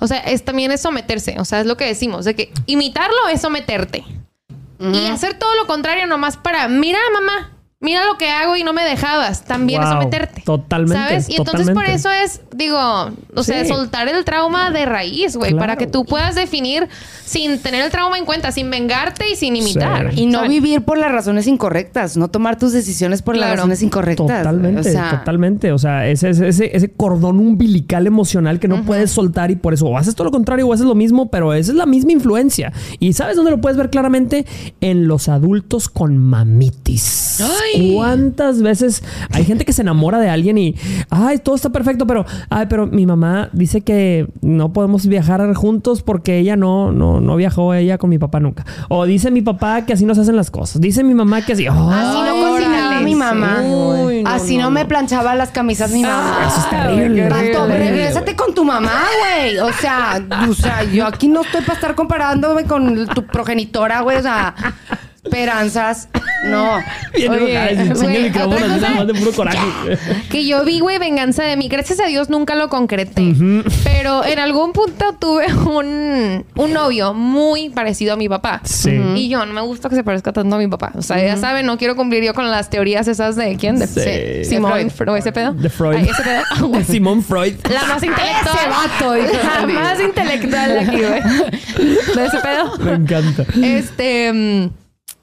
[0.00, 3.28] O sea, es también es someterse, o sea, es lo que decimos, de que imitarlo
[3.32, 4.04] es someterte.
[4.80, 8.72] Y hacer todo lo contrario nomás para, mira, mamá, mira lo que hago y no
[8.72, 9.44] me dejabas.
[9.44, 10.42] También es Wow, someterte.
[10.44, 11.28] totalmente, ¿Sabes?
[11.28, 12.78] Y entonces por eso es, digo,
[13.34, 13.68] o sea, Sí.
[13.68, 15.60] soltar el trauma de raíz, güey, Claro.
[15.62, 16.88] para que tú puedas definir
[17.24, 20.12] sin tener el trauma en cuenta, sin vengarte y sin imitar.
[20.12, 20.22] Sí.
[20.22, 20.50] Y no ¿sabes?
[20.50, 24.26] vivir por las razones incorrectas, no tomar tus decisiones por las razones incorrectas.
[24.26, 25.72] Totalmente, O sea, totalmente.
[25.72, 29.74] O sea, ese, ese, ese, ese cordón umbilical emocional que no puedes soltar y por
[29.74, 32.12] eso o haces todo lo contrario o haces lo mismo, pero esa es la misma
[32.12, 32.72] influencia.
[32.98, 34.46] ¿Y sabes dónde lo puedes ver claramente?
[34.80, 37.40] En los adultos con mamitis.
[37.40, 37.67] Ay.
[37.94, 40.74] ¿Cuántas veces hay gente que se enamora de alguien y,
[41.10, 46.02] ay, todo está perfecto, pero, ay, pero mi mamá dice que no podemos viajar juntos
[46.02, 48.64] porque ella no, no, no viajó ella con mi papá nunca.
[48.88, 50.80] O dice mi papá que así no se hacen las cosas.
[50.80, 51.66] Dice mi mamá que así.
[51.66, 53.62] Así no cocinaba mi mamá.
[53.62, 56.46] Uy, no, Así no, no, me planchaba las camisas mi mamá.
[56.46, 57.28] eso es terrible.
[57.28, 59.58] Terrible, regrésate con tu mamá, güey.
[59.58, 64.16] O sea, o sea, yo aquí no estoy para estar comparándome con tu progenitora, güey.
[64.18, 64.54] O sea,
[65.28, 66.08] esperanzas.
[66.46, 66.78] No.
[67.14, 69.58] Bien Oye, el micrófono cosa- de puro coraje.
[70.30, 71.68] Que yo vi, güey, venganza de mí.
[71.68, 73.34] Gracias a Dios nunca lo concreté.
[73.84, 78.60] Pero en algún punto tuve un, un novio muy parecido a mi papá.
[78.64, 78.90] Sí.
[79.16, 80.92] Y yo no me gusta que se parezca tanto a mi papá.
[80.96, 83.78] O sea, ya saben, no quiero cumplir yo con las teorías esas de quién?
[83.78, 84.00] De, Sí.
[84.00, 84.90] de Simón Freud.
[84.90, 85.16] Freud.
[85.18, 85.52] ¿Ese pedo?
[85.54, 85.96] De Freud.
[85.96, 86.42] Ay, ese pedo.
[86.50, 86.84] Ah, güey.
[86.84, 87.54] Simón Freud.
[87.72, 88.56] La más intelectual.
[88.56, 89.14] Ese vato,
[89.60, 91.20] La más intelectual de aquí, güey.
[92.16, 92.76] De ese pedo.
[92.78, 93.44] Me encanta.
[93.62, 94.32] Este.
[94.32, 94.68] mm,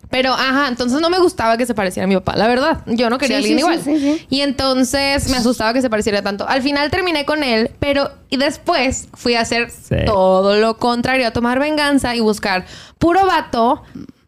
[0.09, 2.81] Pero, ajá, entonces no me gustaba que se pareciera a mi papá, la verdad.
[2.85, 3.81] Yo no quería Sí, a alguien sí, igual.
[3.81, 4.27] sí, sí, sí.
[4.29, 6.47] Y entonces me asustaba que se pareciera tanto.
[6.47, 9.95] Al final terminé con él, pero y después fui a hacer Sí.
[10.05, 12.65] todo lo contrario, a tomar venganza y buscar
[12.97, 13.83] puro vato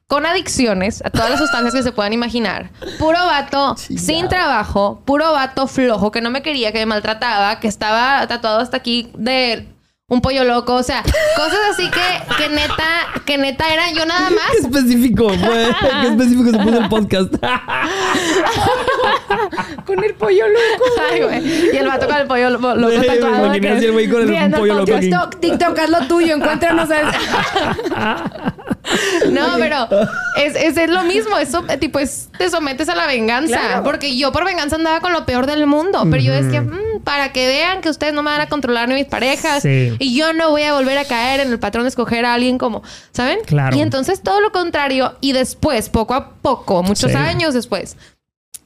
[0.08, 2.72] con adicciones a todas las sustancias que se puedan imaginar.
[2.98, 7.68] Puro vato sin trabajo, puro vato flojo que no me quería, que me maltrataba, que
[7.68, 9.68] estaba tatuado hasta aquí de
[10.10, 11.04] un pollo loco, o sea,
[11.36, 14.54] cosas así que, que neta, que neta era yo nada Qué más.
[14.62, 15.38] específico, güey.
[16.02, 17.34] Qué específico se puso el podcast.
[19.86, 20.86] Con el pollo loco.
[21.12, 21.74] Ay, güey.
[21.74, 23.36] Y el vato con el pollo lo- loco Sí, me tatuado.
[23.48, 24.98] imaginé que- así el güey con el pollo loco.
[24.98, 26.36] TikTok, TikTok, haz lo tuyo.
[26.36, 28.54] Encuéntranos a...
[29.32, 29.88] No, pero
[30.38, 31.38] es, es, es lo mismo.
[31.38, 33.60] Eso, eh, tipo, es, te sometes a la venganza.
[33.60, 33.84] Claro.
[33.84, 36.04] Porque yo por venganza andaba con lo peor del mundo.
[36.10, 38.96] Pero yo decía, "Mm, para que vean que ustedes no me van a controlar ni
[38.96, 39.64] mis parejas.
[39.64, 39.96] Sí.
[40.00, 42.58] Y yo no voy a volver a caer en el patrón de escoger a alguien
[42.58, 43.40] como, ¿saben?
[43.46, 43.76] Claro.
[43.76, 45.16] Y entonces todo lo contrario.
[45.22, 47.18] Y después, poco a poco, muchos Sí.
[47.18, 47.98] años después.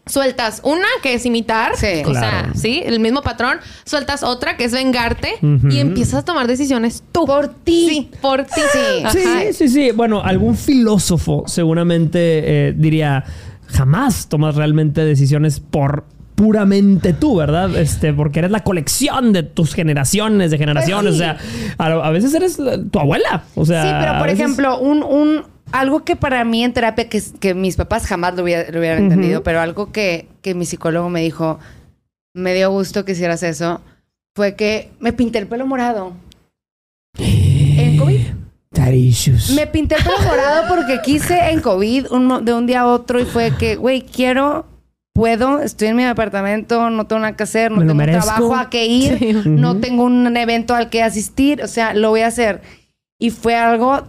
[0.07, 2.01] Sueltas una que es imitar, Sí.
[2.05, 2.53] o Claro.
[2.53, 3.59] sea, sí, el mismo patrón.
[3.85, 5.35] Sueltas otra que es vengarte
[5.69, 7.25] y empiezas a tomar decisiones tú.
[7.25, 7.87] Por ti.
[7.89, 8.61] Sí, por ti.
[8.73, 9.05] Sí.
[9.11, 9.91] Sí, sí, sí.
[9.91, 12.19] Bueno, algún filósofo seguramente
[12.69, 13.23] eh, diría,
[13.67, 16.03] jamás tomas realmente decisiones por
[16.35, 17.75] puramente tú, ¿verdad?
[17.75, 21.15] Este, porque eres la colección de tus generaciones, de generaciones.
[21.17, 21.35] Pues sí.
[21.75, 23.43] O sea, a, a veces eres la- tu abuela.
[23.53, 27.07] O sea, Sí, pero por veces- ejemplo, un, un algo que para mí en terapia,
[27.09, 29.13] que, que mis papás jamás lo, hubiera- lo hubieran Ujú.
[29.13, 31.59] entendido, pero algo que, que mi psicólogo me dijo,
[32.33, 33.81] me dio gusto que hicieras eso,
[34.35, 36.13] fue que me pinté el pelo morado.
[37.17, 38.21] En COVID.
[39.55, 43.19] Me pinté el pelo morado porque quise en COVID un de un día a otro
[43.19, 44.65] y fue que, güey, quiero,
[45.13, 48.55] puedo, estoy en mi apartamento, no tengo nada que hacer, no Me tengo un trabajo
[48.55, 49.33] a que ir, Sí.
[49.49, 49.81] no Ujú.
[49.81, 52.61] tengo un evento al que asistir, o sea, lo voy a hacer.
[53.19, 54.03] Y fue algo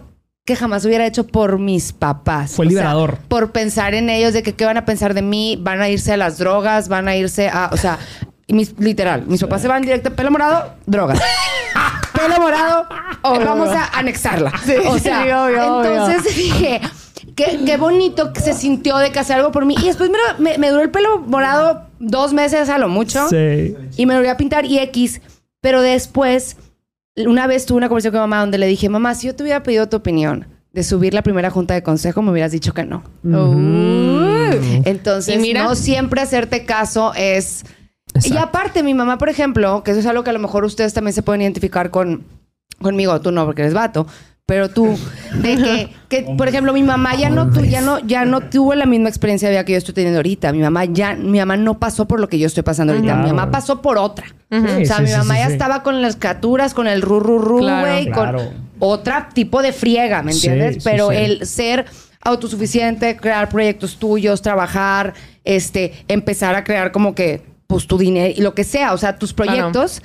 [0.45, 2.51] que jamás hubiera hecho por mis papás.
[2.51, 3.17] Fue O sea, liberador.
[3.29, 6.11] por pensar en ellos, de que qué van a pensar de mí, van a irse
[6.11, 7.97] a las drogas, van a irse a, o sea,
[8.49, 11.21] mis, literal, mis papás se van directo, pelo morado, drogas.
[12.13, 12.87] pelo morado,
[13.21, 14.51] o vamos a anexarla.
[14.89, 15.93] o sea, sí, obvio, obvio.
[16.07, 16.81] entonces dije,
[17.37, 19.75] qué, qué bonito que se sintió de que hacer algo por mí.
[19.81, 23.29] Y después me, me- me duró el pelo morado dos meses a lo mucho.
[23.29, 23.75] Sí.
[23.95, 25.21] Y me lo voy a pintar y X.
[25.61, 26.57] Pero después,
[27.15, 29.43] una vez tuve una conversación con mi mamá donde le dije, mamá, si yo te
[29.43, 32.83] hubiera pedido tu opinión de subir la primera junta de consejo, me hubieras dicho que
[32.83, 33.03] no.
[34.85, 35.63] Entonces, mira.
[35.63, 37.63] no siempre hacerte caso es...
[38.23, 40.93] Y aparte, mi mamá, por ejemplo, que eso es algo que a lo mejor ustedes
[40.93, 42.25] también se pueden identificar con,
[42.79, 44.05] conmigo, tú no, porque eres vato,
[44.45, 44.97] pero tú,
[45.41, 48.75] de que, que, por ejemplo, mi mamá ya no, tu- ya no, ya no tuvo
[48.75, 50.51] la misma experiencia de vida que yo estoy teniendo ahorita.
[50.51, 53.15] Mi mamá ya, mi mamá no pasó por lo que yo estoy pasando ahorita.
[53.15, 53.35] Mi Claro.
[53.37, 54.25] mamá pasó por otra.
[54.51, 55.53] Sí, o sea, sí, mi mamá sí, ya sí.
[55.53, 57.87] estaba con las caturas, con el ru, ru, ru, Claro.
[57.87, 58.37] güey, Claro.
[58.39, 58.47] con
[58.79, 60.75] otra tipo de friega, ¿me entiendes?
[60.75, 61.15] sí, Pero sí.
[61.15, 61.85] el ser
[62.21, 65.13] autosuficiente, crear proyectos tuyos, trabajar,
[65.45, 69.17] este, empezar a crear como que, pues tu dinero y lo que sea, o sea,
[69.17, 69.51] tus Claro.
[69.53, 70.01] proyectos.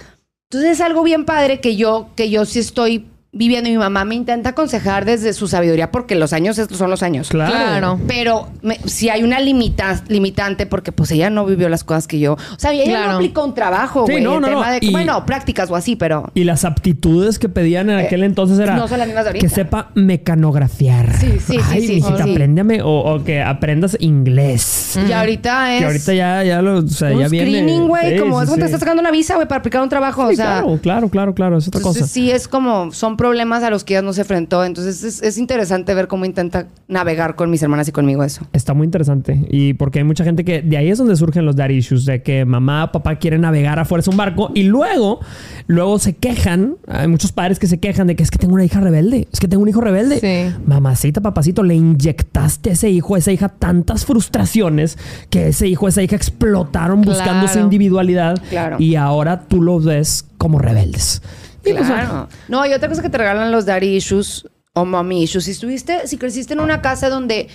[0.50, 4.04] Entonces es algo bien padre que yo, que yo sí estoy viviendo y mi mamá
[4.06, 7.28] me intenta aconsejar desde su sabiduría porque los años estos son los años.
[7.28, 7.52] Claro.
[7.52, 8.00] Claro.
[8.08, 12.18] Pero me- si hay una limita, limitante, porque pues ella no vivió las cosas que
[12.18, 12.32] yo.
[12.34, 13.10] O sea, ella Claro.
[13.12, 14.24] no aplicó un trabajo, Sí, güey.
[14.24, 14.72] no, el no, tema no.
[14.72, 16.30] de, Y- bueno, prácticas o así, pero.
[16.34, 19.28] Y las aptitudes que pedían en aquel entonces era Eh, no son las mismas de
[19.30, 19.46] ahorita.
[19.46, 21.16] que sepa mecanografiar.
[21.18, 22.30] Sí, sí, sí, Ay, sí, mijita, sí.
[22.30, 24.98] apréndame o, o que aprendas inglés.
[25.08, 25.80] Y ahorita es.
[25.80, 27.50] Que ahorita ya, ya lo, o sea, un ya viene.
[27.50, 28.12] screening, güey.
[28.14, 28.64] Sí, como sí, es cuando te sí.
[28.66, 30.26] estás sacando una visa, güey, para aplicar un trabajo.
[30.28, 30.46] Sí, o sea.
[30.62, 32.06] claro, claro, claro, claro, es otra cosa.
[32.06, 34.64] sí es como, son problemas a los que ella no se enfrentó.
[34.64, 38.46] Entonces es, es interesante ver cómo intenta navegar con mis hermanas y conmigo eso.
[38.54, 39.44] Está muy interesante.
[39.50, 42.22] Y porque hay mucha gente que de ahí es donde surgen los daddy issues, de
[42.22, 45.20] que mamá, papá quieren navegar a fuerza un barco y luego,
[45.66, 46.76] luego se quejan.
[46.86, 49.40] Hay muchos padres que se quejan de que es que tengo una hija rebelde, es
[49.40, 50.20] que tengo un hijo rebelde.
[50.20, 50.56] Sí.
[50.64, 54.96] Mamacita, papacito, le inyectaste a ese hijo, a esa hija tantas frustraciones
[55.28, 58.76] que ese hijo, esa hija explotaron buscando su individualidad Claro.
[58.78, 61.20] y ahora tú los ves como rebeldes.
[61.62, 62.28] Pues, Claro.
[62.48, 65.44] No, y otra cosa que te regalan los daddy issues o mommy issues.
[65.44, 67.48] Si estuviste, si creciste en una casa donde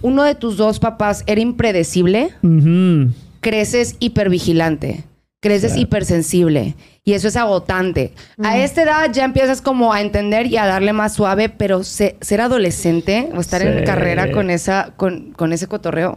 [0.00, 3.12] uno de tus dos papás era impredecible, ujú.
[3.40, 5.04] creces hipervigilante,
[5.40, 8.12] creces hipersensible y eso es agotante.
[8.42, 12.16] A esta edad ya empiezas como a entender y a darle más suave, pero se-
[12.20, 13.84] ser adolescente o estar en Sí.
[13.84, 16.16] carrera con esa con, con ese cotorreo.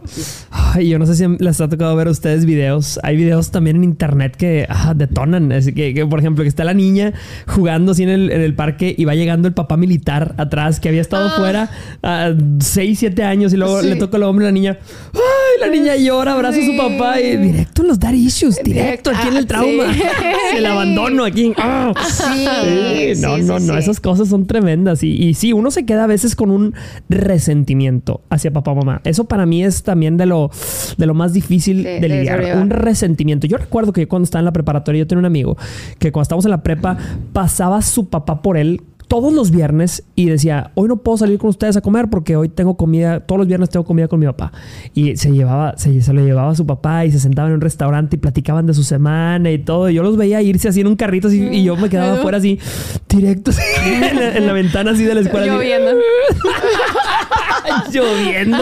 [0.50, 3.00] Ay, yo no sé si les ha tocado ver a ustedes videos.
[3.02, 5.50] Hay videos también en internet que ah, detonan.
[5.50, 7.12] Así que, que, por ejemplo, que está la niña
[7.48, 10.88] jugando así en el, en el parque y va llegando el papá militar atrás que
[10.88, 11.68] había estado fuera
[12.02, 13.88] a 6, 7 años y luego Sí.
[13.88, 14.78] le toca el hombre a la niña.
[15.14, 19.10] Ay, la niña llora, abraza a su papá y directo en los daddy issues, directo
[19.10, 19.10] Directo.
[19.10, 19.92] aquí en el Ah, trauma.
[19.92, 20.02] sí.
[20.56, 21.52] El abandono aquí.
[21.56, 21.92] Ah.
[22.06, 22.46] Sí,
[23.14, 25.02] Sí, no, sí, no, no, esas cosas son tremendas.
[25.02, 26.74] Y, y sí, uno se queda a veces con un
[27.08, 29.00] resentimiento hacia papá o mamá.
[29.04, 30.50] Eso para mí es también de lo,
[30.96, 32.58] de lo más difícil de lidiar.
[32.58, 33.46] Un resentimiento.
[33.46, 35.56] Yo recuerdo que cuando estaba en la preparatoria, yo tenía un amigo
[35.98, 36.96] que cuando estábamos en la prepa,
[37.32, 41.50] pasaba su papá por él todos los viernes y decía, hoy no puedo salir con
[41.50, 44.50] ustedes a comer porque hoy tengo comida, todos los viernes tengo comida con mi papá.
[44.94, 47.60] Y se llevaba, se, se lo llevaba a su papá y se sentaban en un
[47.60, 49.88] restaurante y platicaban de su semana y todo.
[49.90, 52.38] Y yo los veía irse así en un carrito así, y yo me quedaba afuera
[52.38, 52.58] así,
[53.08, 55.46] directo así, en, la, en la ventana así de la escuela.
[55.46, 55.92] Lloviendo.
[57.92, 58.58] Lloviendo.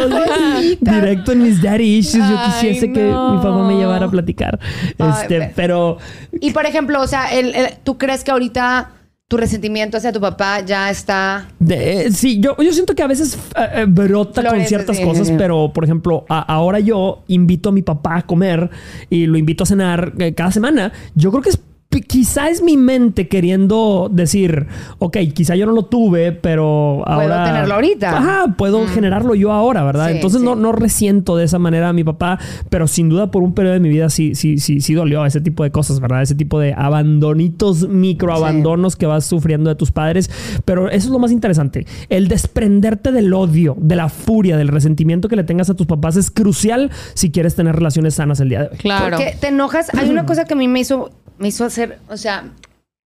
[0.81, 2.25] directo en mis daddy issues.
[2.29, 4.59] Yo Ay, quisiese que mi papá me llevara a platicar.
[4.99, 5.99] Ay, Este, ve- pero
[6.41, 8.91] Y por ejemplo, o sea, el- el- ¿tú crees que ahorita
[9.29, 13.37] tu resentimiento hacia tu papá ya está de- sí, yo, yo siento que a veces
[13.57, 15.03] eh, eh, brota con ciertas sí.
[15.03, 18.69] cosas, pero por ejemplo, a- ahora yo invito a mi papá a comer
[19.09, 20.93] y lo invito a cenar eh, cada semana.
[21.15, 21.59] Yo creo que es
[22.01, 24.67] quizá es mi mente queriendo decir,
[24.99, 27.45] ok, quizá yo no lo tuve, pero ahora...
[27.45, 28.17] tenerlo ahorita.
[28.17, 30.09] Ajá, puedo generarlo yo ahora, ¿verdad?
[30.09, 30.45] Sí, Entonces sí.
[30.45, 32.39] No, no resiento de esa manera a mi papá,
[32.71, 35.41] pero sin duda por un periodo de mi vida sí, sí, sí, sí dolió ese
[35.41, 36.23] tipo de cosas, ¿verdad?
[36.23, 40.31] Ese tipo de abandonitos, microabandonos que vas sufriendo de tus padres.
[40.65, 41.87] Pero eso es lo más interesante.
[42.09, 46.17] El desprenderte del odio, de la furia, del resentimiento que le tengas a tus papás
[46.17, 48.77] es crucial si quieres tener relaciones sanas el día de hoy.
[48.79, 49.17] Claro.
[49.17, 49.93] Porque te enojas.
[49.95, 52.45] Hay una cosa que a mí me hizo, me hizo hacer, o sea,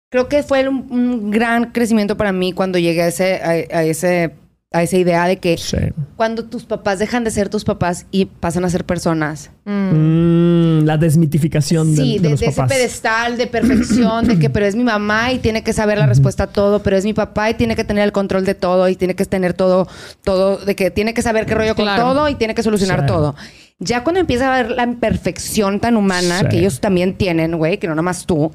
[0.09, 3.83] creo que fue un, un gran crecimiento para mí cuando llegué a ese, a, a
[3.83, 4.33] ese,
[4.71, 5.77] a esa idea de que Sí.
[6.17, 9.51] cuando tus papás dejan de ser tus papás y pasan a ser personas.
[9.65, 14.49] Mm, la desmitificación Sí, de, de, de los de ese pedestal de perfección, de que
[14.49, 17.13] pero es mi mamá y tiene que saber la respuesta a todo, pero es mi
[17.13, 19.87] papá y tiene que tener el control de todo y tiene que tener todo,
[20.23, 23.05] todo, de que tiene que saber qué rollo con todo y tiene que solucionar Sí.
[23.07, 23.35] todo.
[23.79, 26.45] Ya cuando empieza a ver la imperfección tan humana Sí.
[26.49, 28.51] que ellos también tienen, güey, que no nada más tú,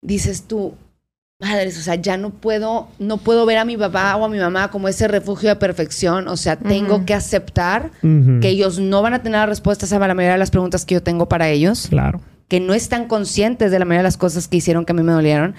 [0.00, 0.74] dices tú,
[1.40, 4.38] madres, o sea, ya no puedo, no puedo ver a mi papá o a mi
[4.38, 6.28] mamá como ese refugio de perfección.
[6.28, 10.14] O sea, tengo que aceptar que ellos no van a tener las respuestas a la
[10.14, 12.20] mayoría de las preguntas que yo tengo para ellos Claro.
[12.48, 15.02] que no están conscientes de la mayoría de las cosas que hicieron que a mí
[15.02, 15.54] me dolieron.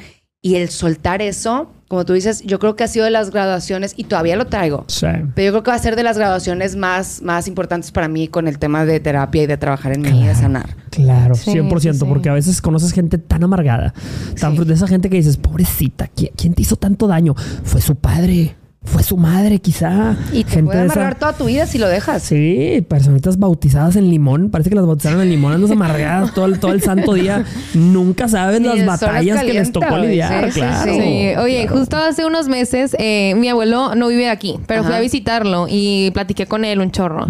[0.45, 3.95] Y el soltar eso, como tú dices, yo creo que ha sido de las graduaciones
[3.97, 4.85] y todavía lo traigo.
[4.87, 5.07] Sí.
[5.33, 8.27] Pero yo creo que va a ser de las graduaciones más, más importantes para mí
[8.27, 10.75] con el tema de terapia y de trabajar en mí y de sanar.
[10.91, 12.05] Claro, Sí, 100%, sí, sí.
[12.07, 13.95] porque a veces conoces gente tan amargada,
[14.39, 17.33] tan de esa gente que dices, pobrecita, ¿quién, quién te hizo tanto daño?
[17.63, 20.15] Fue su padre, fue su madre, quizá.
[20.31, 22.23] Y te gente puede esa- amargar toda tu vida si lo dejas.
[22.23, 24.49] Sí, personitas bautizadas en limón.
[24.49, 27.43] Parece que las bautizaron en limón, andas amargadas todo el, todo el santo día.
[27.73, 30.91] Nunca sabes Ni las batallas que les tocó lidiar, Sí, claro.
[30.93, 30.99] sí.
[30.99, 31.77] Sí, oye, Claro.
[31.79, 36.11] justo hace unos meses eh, mi abuelo no vive aquí, pero fui a visitarlo y
[36.11, 37.25] platiqué con él un chorro.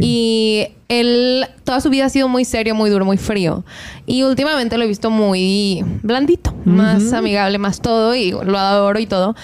[0.00, 3.64] Y él toda su vida ha sido muy serio, muy duro, muy frío.
[4.06, 9.06] Y últimamente lo he visto muy blandito, más amigable, más todo y lo adoro y
[9.06, 9.34] todo.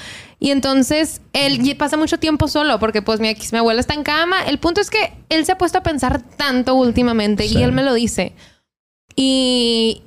[0.43, 4.43] Y entonces él pasa mucho tiempo solo porque pues mi, mi abuela está en cama.
[4.47, 7.59] El punto es que él se ha puesto a pensar tanto últimamente Sí.
[7.59, 8.33] y él me lo dice.
[9.17, 10.03] Y,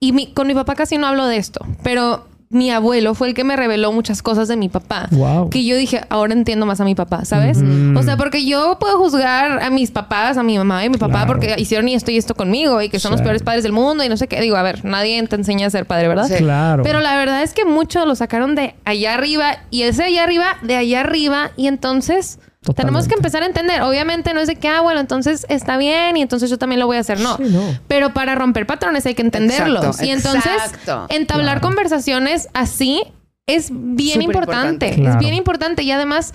[0.00, 3.34] y mi- con mi papá casi no hablo de esto, pero mi abuelo fue el
[3.34, 5.08] que me reveló muchas cosas de mi papá.
[5.10, 5.50] Wow.
[5.50, 7.58] Que yo dije, ahora entiendo más a mi papá, ¿sabes?
[7.96, 10.98] O sea, porque yo puedo juzgar a mis papás, a mi mamá y a mi
[10.98, 11.26] papá Claro.
[11.28, 14.08] porque hicieron esto y esto conmigo y que son los peores padres del mundo y
[14.08, 14.40] no sé qué.
[14.40, 16.28] Digo, a ver, nadie te enseña a ser padre, ¿verdad?
[16.28, 16.34] Sí.
[16.36, 16.82] Claro.
[16.82, 20.56] Pero la verdad es que muchos lo sacaron de allá arriba y ese allá arriba
[20.62, 22.38] de allá arriba y entonces
[22.76, 23.82] tenemos que empezar a entender.
[23.82, 26.86] Obviamente no es de que, ah, bueno, entonces está bien y entonces yo también lo
[26.86, 27.18] voy a hacer.
[27.20, 27.36] No.
[27.36, 27.78] Sí, no.
[27.88, 29.84] Pero para romper patrones hay que entenderlos.
[29.84, 31.06] Exacto, y entonces exacto.
[31.08, 31.68] entablar Claro.
[31.68, 33.02] conversaciones así
[33.46, 34.86] es bien Súper importante.
[34.86, 34.94] importante.
[34.94, 35.18] Claro.
[35.18, 36.32] Es bien importante y además...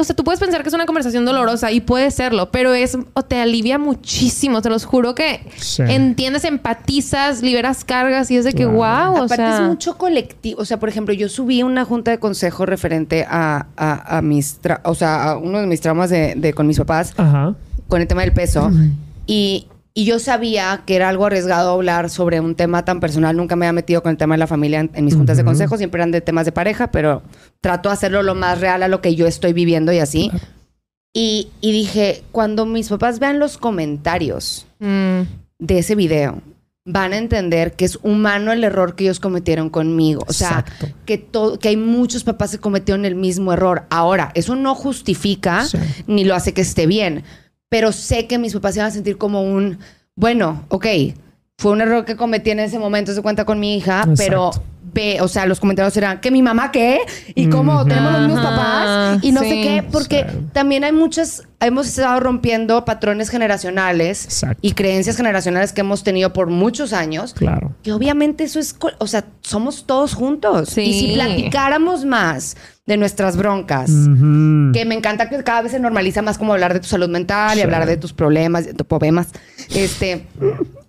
[0.00, 2.96] O sea, tú puedes pensar que es una conversación dolorosa y puede serlo, pero es
[3.14, 5.82] o te alivia muchísimo, te los juro que Sí.
[5.86, 10.60] entiendes, empatizas, liberas cargas y es de que wow, o Aparte sea, es mucho colectivo.
[10.62, 14.60] O sea, por ejemplo, yo subí una junta de consejo referente a, a- a mis...
[14.62, 17.54] tra- o sea, a uno de mis traumas de, de- con mis papás Ajá.
[17.88, 18.70] con el tema del peso.
[19.26, 19.66] Y,
[20.00, 23.36] y yo sabía que era algo arriesgado hablar sobre un tema tan personal.
[23.36, 25.44] Nunca me había metido con el tema de la familia en, en mis juntas de
[25.44, 25.76] consejo.
[25.76, 27.22] Siempre eran de temas de pareja, pero
[27.60, 30.30] trato de hacerlo lo más real a lo que yo estoy viviendo y así.
[31.12, 35.20] Y, y dije, cuando mis papás vean los comentarios mm,
[35.58, 36.40] de ese video,
[36.86, 40.24] van a entender que es humano el error que ellos cometieron conmigo.
[40.28, 40.86] O sea, Exacto.
[41.04, 41.28] que,
[41.60, 43.82] que hay muchos papás que cometieron el mismo error.
[43.90, 45.78] Ahora, eso no justifica Sí.
[46.06, 47.22] ni lo hace que esté bien,
[47.70, 49.78] pero sé que mis papás se van a sentir como un,
[50.14, 50.86] bueno, ok,
[51.56, 54.50] fue un error que cometí en ese momento, se cuenta con mi hija, pero.
[54.92, 56.98] Ve, o sea, los comentarios eran, ¿que mi mamá qué?
[57.34, 60.36] Y cómo tenemos los mismos papás y no sé qué, porque Sí.
[60.52, 64.58] también hay muchas, hemos estado rompiendo patrones generacionales Exacto.
[64.62, 67.34] y creencias generacionales que hemos tenido por muchos años.
[67.34, 67.74] Claro.
[67.82, 70.70] Que obviamente eso es, o sea, somos todos juntos.
[70.70, 70.82] Sí.
[70.82, 72.56] Y si platicáramos más
[72.86, 76.80] de nuestras broncas, que me encanta que cada vez se normaliza más como hablar de
[76.80, 79.28] tu salud mental y hablar de tus problemas, de tus problemas.
[79.72, 80.26] Este,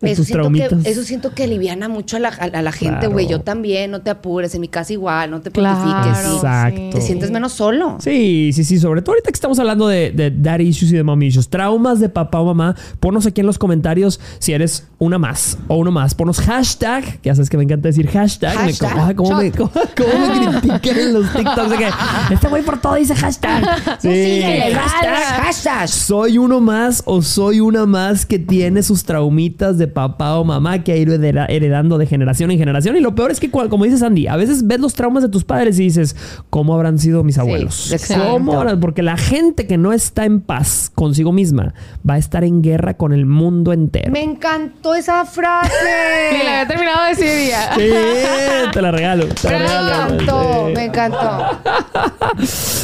[0.01, 3.01] eso, tus siento que, eso siento que aliviana mucho a la, a, a la gente,
[3.01, 3.11] Claro.
[3.11, 3.27] güey.
[3.27, 6.15] Yo también, no te apures, en mi casa igual, no te Claro.
[6.29, 6.35] sí.
[6.35, 6.89] Exacto.
[6.91, 7.97] Te sientes menos solo.
[7.99, 8.79] Sí, sí, sí.
[8.79, 11.49] Sobre todo ahorita que estamos hablando de, de daddy issues y de mommy issues.
[11.49, 12.75] Traumas de papá o mamá.
[12.99, 16.15] Ponnos aquí en los comentarios si eres una más o uno más.
[16.15, 17.03] Ponnos hashtag.
[17.21, 18.55] que Ya sabes que me encanta decir hashtag.
[18.55, 18.91] Hashtag.
[18.97, 21.69] ah, ¿Cómo, me, cómo, cómo me critican en los TikToks?
[21.71, 21.89] De que
[22.33, 23.63] este güey por todo dice hashtag.
[24.01, 25.43] Sí, síguele, hashtag.
[25.43, 25.87] hashtag.
[25.89, 30.83] ¿Soy uno más o soy una más que tiene sus traumitas de papá o mamá
[30.83, 32.95] que ha ido hereda- heredando de generación en generación?
[32.95, 35.29] Y lo peor es que, cua- como dice Sandy, a veces ves los traumas de
[35.29, 36.15] tus padres y dices,
[36.51, 37.91] ¿cómo habrán sido mis abuelos?
[37.91, 38.23] exacto.
[38.31, 38.79] ¿Cómo habrán?
[38.79, 41.73] Porque la gente que no está en paz consigo misma
[42.07, 44.11] va a estar en guerra con el mundo entero.
[44.11, 45.71] Me encantó esa frase.
[46.33, 47.73] Ni la había terminado de decir ya.
[47.75, 49.25] Sí, te la regalo.
[49.25, 50.13] te la me regalo.
[50.13, 50.73] encantó, Sí.
[50.75, 51.45] me encantó.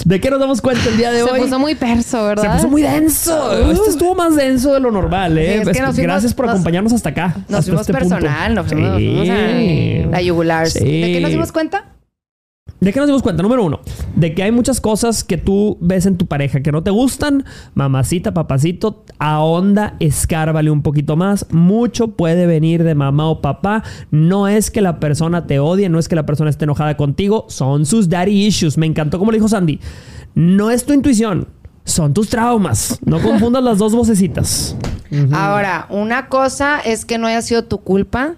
[0.05, 1.41] ¿De qué nos damos cuenta el día de Se hoy?
[1.41, 2.43] puso muy perso, ¿verdad?
[2.43, 3.71] Se puso muy denso.
[3.71, 5.53] Este estuvo más denso de lo normal, ¿eh?
[5.55, 7.35] Sí, es que Es- nos fuimos- Gracias por nos- acompañarnos hasta acá.
[7.49, 8.15] Nos hasta fuimos este punto.
[8.15, 9.05] personal, nos fuimos, nos Sí.
[9.07, 10.67] fuimos a la yugular.
[10.83, 11.97] ¿De qué nos dimos cuenta?
[12.79, 13.41] ¿De qué nos dimos cuenta?
[13.41, 13.79] Número uno,
[14.15, 17.43] de que hay muchas cosas que tú ves en tu pareja que no te gustan.
[17.73, 21.47] Mamacita, papacito, ahonda, escárbale un poquito más.
[21.51, 23.83] Mucho puede venir de mamá o papá.
[24.11, 27.45] No es que la persona te odie, no es que la persona esté enojada contigo.
[27.49, 28.77] Son sus daddy issues.
[28.77, 29.79] Me encantó como le dijo Sandy.
[30.35, 31.47] No es tu intuición,
[31.83, 32.99] son tus traumas.
[33.03, 34.75] No confundas las dos vocecitas.
[35.33, 38.35] Ahora, una cosa es que no haya sido tu culpa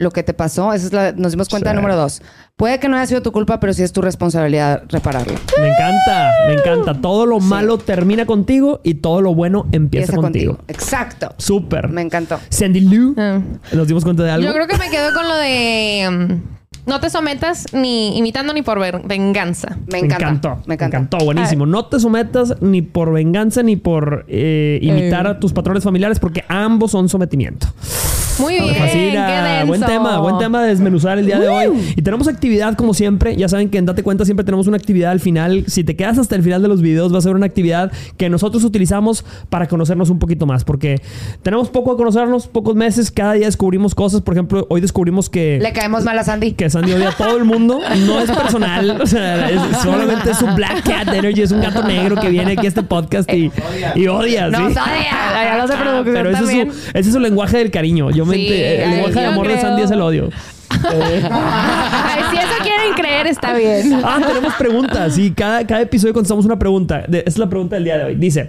[0.00, 0.72] lo que te pasó.
[0.72, 1.76] Esa es la, nos dimos cuenta Sí.
[1.76, 2.22] número dos.
[2.56, 5.34] Puede que no haya sido tu culpa, pero sí es tu responsabilidad repararlo.
[5.60, 7.00] Me encanta, me encanta.
[7.00, 10.56] Todo lo malo termina contigo y todo lo bueno empieza, Empieza contigo.
[10.56, 10.72] contigo.
[10.72, 11.34] Exacto.
[11.38, 11.88] Súper.
[11.88, 12.38] Me encantó.
[12.48, 13.40] Sandy Lou, Ah.
[13.72, 14.46] ¿nos dimos cuenta de algo?
[14.46, 16.40] Yo creo que me quedo con lo de um,
[16.86, 19.76] no te sometas ni imitando ni por venganza.
[19.92, 20.16] Me encanta.
[20.28, 20.62] encantó.
[20.66, 20.96] Me encantó.
[20.96, 21.24] encantó.
[21.24, 21.66] Buenísimo.
[21.66, 25.30] No te sometas ni por venganza ni por eh, imitar Eh.
[25.30, 27.66] a tus patrones familiares porque ambos son sometimiento.
[28.40, 29.66] Muy bien, qué denso.
[29.66, 31.92] Buen tema, buen tema de desmenuzar el día de hoy.
[31.96, 33.34] Y tenemos actividad como siempre.
[33.36, 35.64] Ya saben que en Date Cuenta siempre tenemos una actividad al final.
[35.66, 38.30] Si te quedas hasta el final de los videos, va a ser una actividad que
[38.30, 40.62] nosotros utilizamos para conocernos un poquito más.
[40.62, 41.00] Porque
[41.42, 43.10] tenemos poco a conocernos, pocos meses.
[43.10, 44.20] Cada día descubrimos cosas.
[44.20, 46.52] Por ejemplo, hoy descubrimos que Le caemos mal a Sandy.
[46.52, 47.80] que Sandy odia a todo el mundo.
[48.06, 49.00] No es personal.
[49.00, 51.42] O sea, es- solamente es un Black Cat Energy.
[51.42, 53.50] Es un gato negro que viene aquí a este podcast y,
[53.94, 54.48] y odia.
[54.48, 54.78] Nos ¿sí?
[54.78, 55.44] odia.
[55.44, 58.10] Ya lo sé, producción Pero ese es, su, ese es su lenguaje del cariño.
[58.10, 59.60] Yo me ente- el ay, lenguaje de amor de.
[59.60, 60.28] Sandy es el odio.
[60.70, 64.00] Ay, si eso quieren creer, está bien.
[64.04, 65.16] Ah, tenemos preguntas.
[65.18, 67.04] Y cada, cada episodio contestamos una pregunta.
[67.08, 68.14] De- esa es la pregunta del día de hoy.
[68.16, 68.48] Dice: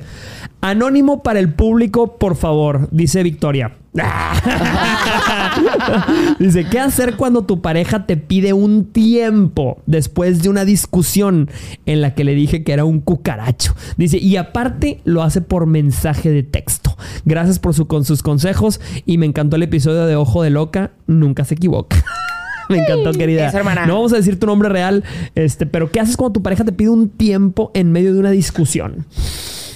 [0.62, 2.90] Anónimo para el público, por favor.
[2.92, 3.78] Dice Victoria.
[6.40, 11.50] Dice: ¿Qué hacer cuando tu pareja te pide un tiempo después de una discusión
[11.86, 13.74] en la que le dije que era un cucaracho?
[13.98, 16.96] Dice: Y aparte lo hace por mensaje de texto.
[17.26, 20.92] Gracias por su, con sus consejos y me encantó el episodio de Ojo de Loca.
[21.08, 22.04] Nunca se equivoca.
[22.70, 23.52] Me encantó, querida.
[23.88, 25.04] No vamos a decir tu nombre real,
[25.34, 28.30] este, pero ¿qué haces cuando tu pareja te pide un tiempo en medio de una
[28.30, 29.08] discusión?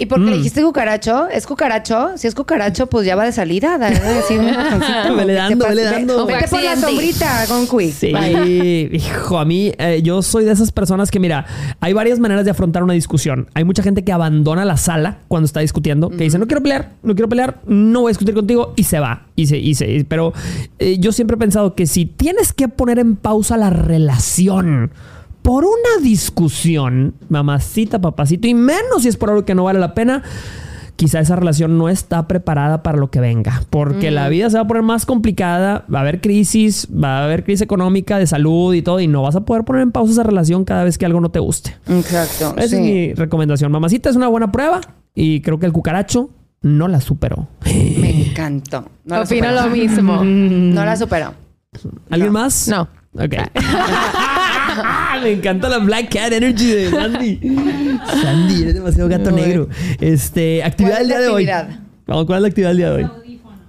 [0.04, 0.30] ¿Y por qué Mm.
[0.32, 1.30] le dijiste cucaracho?
[1.30, 2.10] ¿Es cucaracho?
[2.18, 3.78] Si es cucaracho, pues ya va de salida.
[3.78, 5.16] Dale, así un botoncito.
[5.16, 6.26] Vele ¿Qué te dando, vele Ve- dando.
[6.26, 7.92] Vete por la sombrita, Gonqui.
[7.92, 8.08] Sí,
[8.92, 11.46] hijo, a mí, eh, yo soy de esas personas que, mira,
[11.80, 13.48] hay varias maneras de afrontar una discusión.
[13.54, 16.92] Hay mucha gente que abandona la sala cuando está discutiendo, que dice, no quiero pelear,
[17.02, 19.28] no quiero pelear, no voy a discutir contigo, y se va.
[19.38, 20.34] Y se, y se, pero
[20.80, 24.92] eh, yo siempre he pensado que si tienes que poner en pausa la relación
[25.44, 29.94] por una discusión, mamacita, papacito, y menos si es por algo que no vale la
[29.94, 30.24] pena,
[30.96, 34.64] quizá esa relación no está preparada para lo que venga, porque la vida se va
[34.64, 38.74] a poner más complicada, va a haber crisis, va a haber crisis económica, de salud
[38.74, 41.06] y todo, y no vas a poder poner en pausa esa relación cada vez que
[41.06, 41.76] algo no te guste.
[41.88, 42.54] Exacto.
[42.58, 42.76] Esa sí.
[42.76, 43.72] es mi recomendación.
[43.72, 44.82] Mamacita es una buena prueba
[45.14, 46.30] y creo que el cucaracho
[46.62, 47.48] no la superó.
[47.66, 48.86] Me encantó.
[49.04, 50.24] No Opino lo mismo.
[50.24, 51.34] No la superó.
[52.10, 52.40] ¿Alguien No.
[52.40, 52.68] más?
[52.70, 52.88] No.
[53.16, 53.34] Ok.
[55.22, 57.40] Me encanta la Black Cat Energy de Sandy.
[58.22, 59.42] Sandy, eres demasiado gato Muy.
[59.42, 59.70] negro.
[60.00, 61.50] Este, actividad ¿Cuál del es día la de hoy.
[61.50, 61.80] actividad?
[62.08, 63.10] Vamos, ¿cuál es la actividad del día de hoy?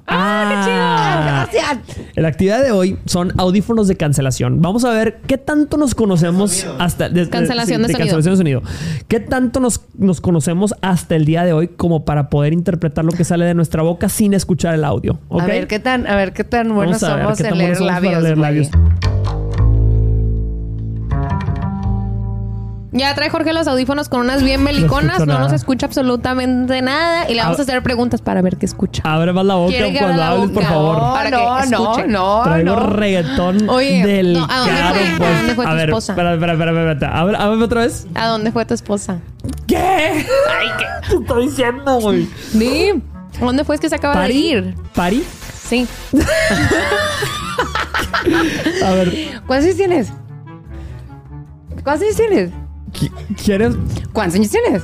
[0.06, 1.96] Ah, Gracias.
[2.14, 4.60] La actividad de hoy son audífonos de cancelación.
[4.60, 8.62] Vamos a ver qué tanto nos conocemos hasta de, Cancelación de cancelación de sonido.
[9.08, 13.12] ¿Qué tanto nos, nos conocemos hasta el día de hoy como para poder interpretar lo
[13.12, 15.18] que sale de nuestra boca sin escuchar el audio?
[15.30, 18.22] A ver qué tan, a ver qué tan buenos somos qué en leer labios.
[18.22, 18.68] leer labios.
[22.96, 27.28] Ya trae Jorge los audífonos con unas bien beliconas, escucho no, nos escucha absolutamente nada
[27.28, 29.02] y le vamos A- a hacer preguntas para ver qué escucha.
[29.04, 30.96] Abre más la boca cuando la hables, por favor.
[30.98, 32.86] No, Para que no, no, no, Traigo no.
[32.90, 35.04] reggaetón Oye, del no, ¿a dónde caro, fue?
[35.18, 35.28] pues.
[35.28, 36.12] ¿A dónde fue tu a ver, esposa?
[36.12, 36.92] Espera, espera, espera, espera.
[36.92, 37.18] espera.
[37.20, 38.06] A ver, a ver otra vez.
[38.14, 39.18] ¿A dónde fue tu esposa?
[39.66, 39.76] ¿Qué?
[39.78, 42.28] Ay, ¿qué te estoy diciendo, güey?
[42.52, 42.90] Di.
[43.40, 43.74] ¿A ¿Dónde fue?
[43.74, 44.74] Es que se acaba de ir.
[44.94, 45.24] ¿Pari?
[45.52, 45.84] Sí.
[48.84, 50.12] A ver, ¿Cuántos años tienes?
[51.82, 52.50] ¿Cuántos años tienes?
[52.94, 53.74] ¿Qui- ¿quieres
[54.12, 54.82] ¿Cuántos años tienes?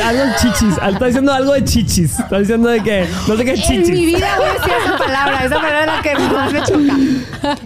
[0.00, 0.78] algo de chichis?
[0.78, 2.18] Está diciendo algo de chichis.
[2.20, 3.88] Está diciendo de que no sé qué En mi chichis.
[4.06, 5.44] vida voy a decir esa palabra.
[5.44, 7.56] Esa palabra es la que más me choca.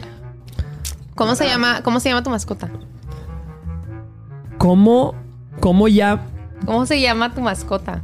[1.14, 2.68] ¿Cómo se llama, cómo se llama tu mascota?
[4.58, 5.14] ¿Cómo,
[5.60, 6.20] cómo ya,
[6.66, 8.02] ¿Cómo se llama tu mascota?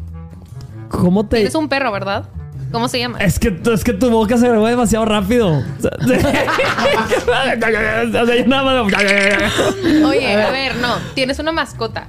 [0.89, 1.37] cómo te...
[1.37, 2.29] Tienes un perro, ¿verdad?
[2.77, 3.17] ¿Cómo se llama?
[3.21, 5.49] Es que, tu- es que tu boca se mueve demasiado rápido.
[5.49, 6.05] O sea, o
[8.27, 8.93] sea, yo nada más...
[10.05, 10.97] Oye, a ver, no.
[11.15, 12.09] Tienes una mascota.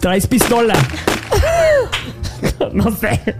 [0.00, 0.74] Traes pistola.
[2.74, 3.36] no sé.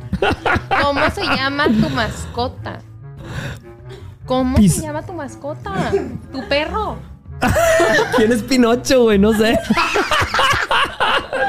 [0.83, 2.79] ¿Cómo se llama tu mascota?
[4.25, 5.93] ¿Cómo Pis- se llama tu mascota?
[6.33, 6.97] Tu perro.
[8.17, 9.19] ¿Quién es Pinocho, güey?
[9.19, 9.59] No sé.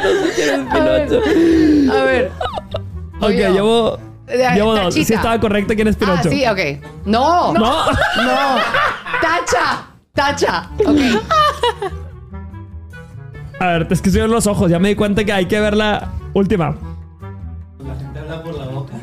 [0.04, 1.22] no sé quién es Pinocho.
[1.98, 2.30] A ver.
[3.20, 3.50] Ok, Oye.
[3.54, 3.98] llevo.
[3.98, 4.09] Eh, Llevo
[4.76, 4.84] dos.
[4.96, 5.06] tachita.
[5.06, 6.30] Sí estaba correcto quién es Ah, Pinocho.
[6.30, 6.60] sí, ok.
[7.06, 7.54] No.
[7.54, 7.86] No.
[7.92, 8.58] No.
[9.22, 9.86] Tacha.
[10.14, 10.70] Tacha.
[10.86, 11.00] Ok.
[13.60, 14.70] A ver, es que los ojos.
[14.72, 16.76] Ya me di cuenta que hay que ver la última.
[17.80, 18.94] La gente habla por la boca.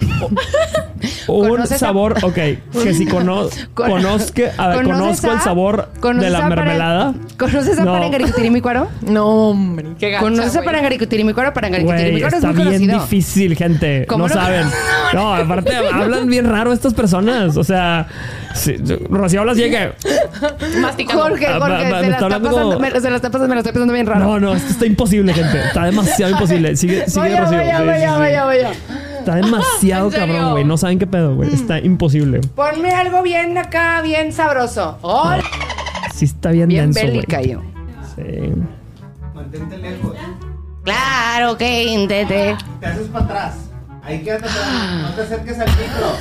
[1.28, 2.34] Un ¿Conoces a- sabor, ok.
[2.34, 7.14] Que si cono Con- conozca, a ver, ¿Conoces conozco el sabor ¿Conoces de la mermelada.
[7.38, 7.92] ¿Conoces a No.
[7.92, 8.88] Parangaricutirimícuaro?
[9.02, 9.86] No, hombre.
[9.98, 10.58] Qué gacha, ¿Conoces a?
[10.58, 11.48] Güey, Parangaricutirimícuaro
[12.28, 13.00] es está muy bien conocido.
[13.00, 14.06] difícil, gente.
[14.08, 14.40] ¿Cómo No no?
[14.40, 14.66] saben.
[15.14, 17.56] No, aparte hablan bien raro estas personas.
[17.56, 18.08] O sea,
[18.54, 18.74] sí,
[19.08, 19.92] Rocío habla así de que.
[20.80, 21.22] Masticando.
[21.22, 23.54] Jorge, Ah, Jorge, se, me la está pasando, como- me, se la está pasando, me
[23.54, 24.20] la estoy pasando bien raro.
[24.24, 25.60] No, no, esto está imposible, gente.
[25.66, 26.74] Está demasiado imposible.
[26.76, 27.58] Sigue, sigue vaya, Rocío.
[27.58, 28.18] vaya, Sí, sí, vaya, sí.
[28.18, 28.70] vaya, vaya.
[29.24, 30.64] Está demasiado cabrón, güey.
[30.64, 31.52] No saben qué pedo, güey.
[31.52, 32.40] Está imposible.
[32.54, 34.98] Ponme algo bien acá, bien sabroso.
[35.02, 35.42] ¡Hola!
[36.14, 37.12] Sí está bien, Bien denso, güey.
[37.12, 37.60] bélica yo.
[38.16, 38.52] Sí.
[39.34, 40.14] Mantente lejos.
[40.84, 42.56] Claro que intenté.
[42.80, 43.54] Te haces para atrás.
[44.02, 45.02] Ahí quédate atrás.
[45.02, 46.12] No te acerques al micro.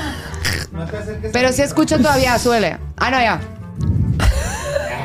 [0.72, 1.68] No te acerques Pero al si micro.
[1.68, 2.78] escucho todavía, suele.
[2.98, 3.42] Ah, no, ya.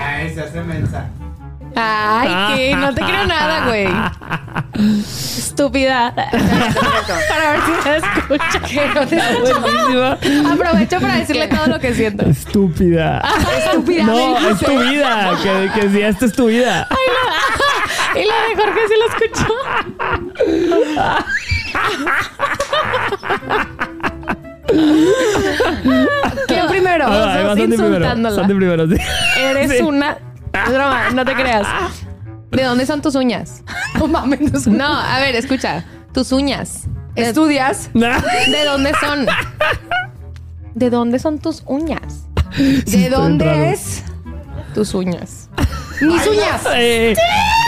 [0.01, 1.09] Ay, se hace mensa.
[1.75, 3.89] Ay, que no te creo nada, güey.
[5.39, 6.13] Estúpida.
[7.29, 8.61] para ver si me escucha.
[8.69, 9.61] Que no te escucho.
[9.61, 10.19] Buenísima.
[10.53, 12.25] Aprovecho para decirle todo lo que siento.
[12.27, 13.23] Estúpida.
[13.65, 14.05] Estúpida.
[14.05, 15.31] No, es tu vida.
[15.43, 16.87] Que, que si esta es tu vida.
[18.15, 19.55] Y la de Jorge sí lo escuchó.
[26.47, 27.05] ¿Quién primero?
[27.07, 27.85] Ah, va dos primero.
[27.85, 28.37] insultándola.
[28.37, 28.97] Sandy primero, sí.
[29.39, 29.83] Eres Sí.
[29.83, 30.17] una.
[30.67, 31.67] Es broma, no te creas.
[32.51, 33.63] ¿De dónde son tus uñas?
[33.99, 34.77] No mames, no.
[34.77, 35.85] No, a ver, escucha.
[36.13, 36.85] Tus uñas.
[37.15, 37.91] ¿De, ¿Estudias?
[37.93, 39.27] De dónde son?
[40.75, 42.25] ¿De dónde son tus uñas?
[42.57, 44.03] ¿De dónde es?
[44.75, 45.51] Tus uñas.
[46.01, 46.63] Mis uñas.
[46.75, 47.15] Eh,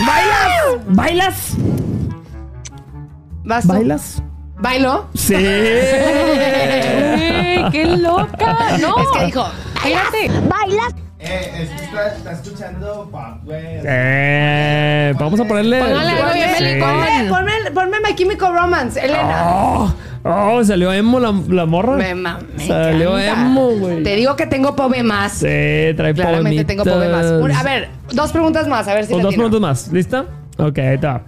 [0.07, 0.87] ¿Bailas?
[0.87, 1.53] ¿Bailas?
[3.45, 3.69] Vas tú.
[3.73, 4.23] ¿Bailas?
[4.59, 5.09] ¿Bailo?
[5.15, 5.35] Sí.
[5.39, 8.77] ¡Ey, ¡Qué loca!
[8.79, 8.95] No.
[8.99, 9.47] Es que dijo,
[9.83, 10.31] Fíjate.
[11.23, 13.61] Eh, es que está, está escuchando pop, güey.
[13.85, 15.79] Eh, vamos a ponerle.
[15.81, 16.65] Póngale algo bien Sí.
[16.65, 16.91] belicón.
[16.95, 19.43] ponme, ponme, ponme My Chemical Romance, Elena.
[19.45, 19.93] Oh,
[20.25, 21.97] oh, salió emo la, la morra.
[21.97, 23.43] Me, ma- me Salió encanta.
[23.43, 24.03] emo, güey.
[24.03, 25.33] Te digo que tengo poemas.
[25.33, 25.47] Sí,
[25.95, 27.27] trae Claramente tengo poemitas.
[27.27, 27.45] poemas.
[27.45, 29.93] Un- a ver, dos preguntas más, a ver si O le dos minutos más.
[29.93, 30.25] ¿Lista?
[30.57, 31.21] Ok, ahí está.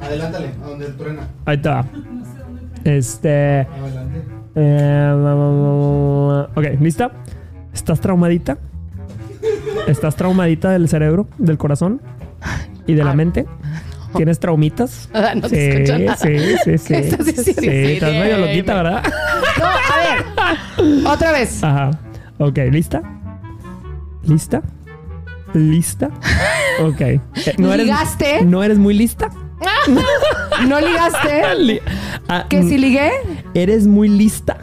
[0.00, 1.22] Adelántale, a donde truena.
[1.46, 1.84] Ahí está.
[2.84, 3.60] Este.
[3.60, 4.22] Adelante.
[4.56, 5.10] eh,
[6.54, 7.10] ok, ¿lista?
[7.74, 8.58] ¿Estás traumadita?
[9.86, 12.00] ¿Estás traumadita del cerebro, del corazón
[12.86, 13.46] y de la mente?
[14.16, 15.08] ¿Tienes traumitas?
[15.12, 16.16] Ah, no te sí, escucho nada.
[16.16, 16.94] sí, sí, sí.
[17.54, 19.02] Sí, estás medio loquita, ¿verdad?
[19.58, 21.06] No, a ver.
[21.06, 21.62] Otra vez.
[21.64, 21.90] Ajá.
[22.38, 23.02] Ok, ¿lista?
[24.22, 24.62] ¿Lista?
[25.52, 26.10] ¿Lista?
[26.82, 27.00] Ok.
[27.00, 27.20] Eh,
[27.58, 28.44] ¿Ligaste?
[28.44, 29.30] ¿No eres muy lista?
[30.68, 31.54] ¿No ligaste?
[31.58, 31.80] Li-
[32.28, 33.10] ah, ¿Que si ligué?
[33.54, 34.58] ¿Eres muy lista?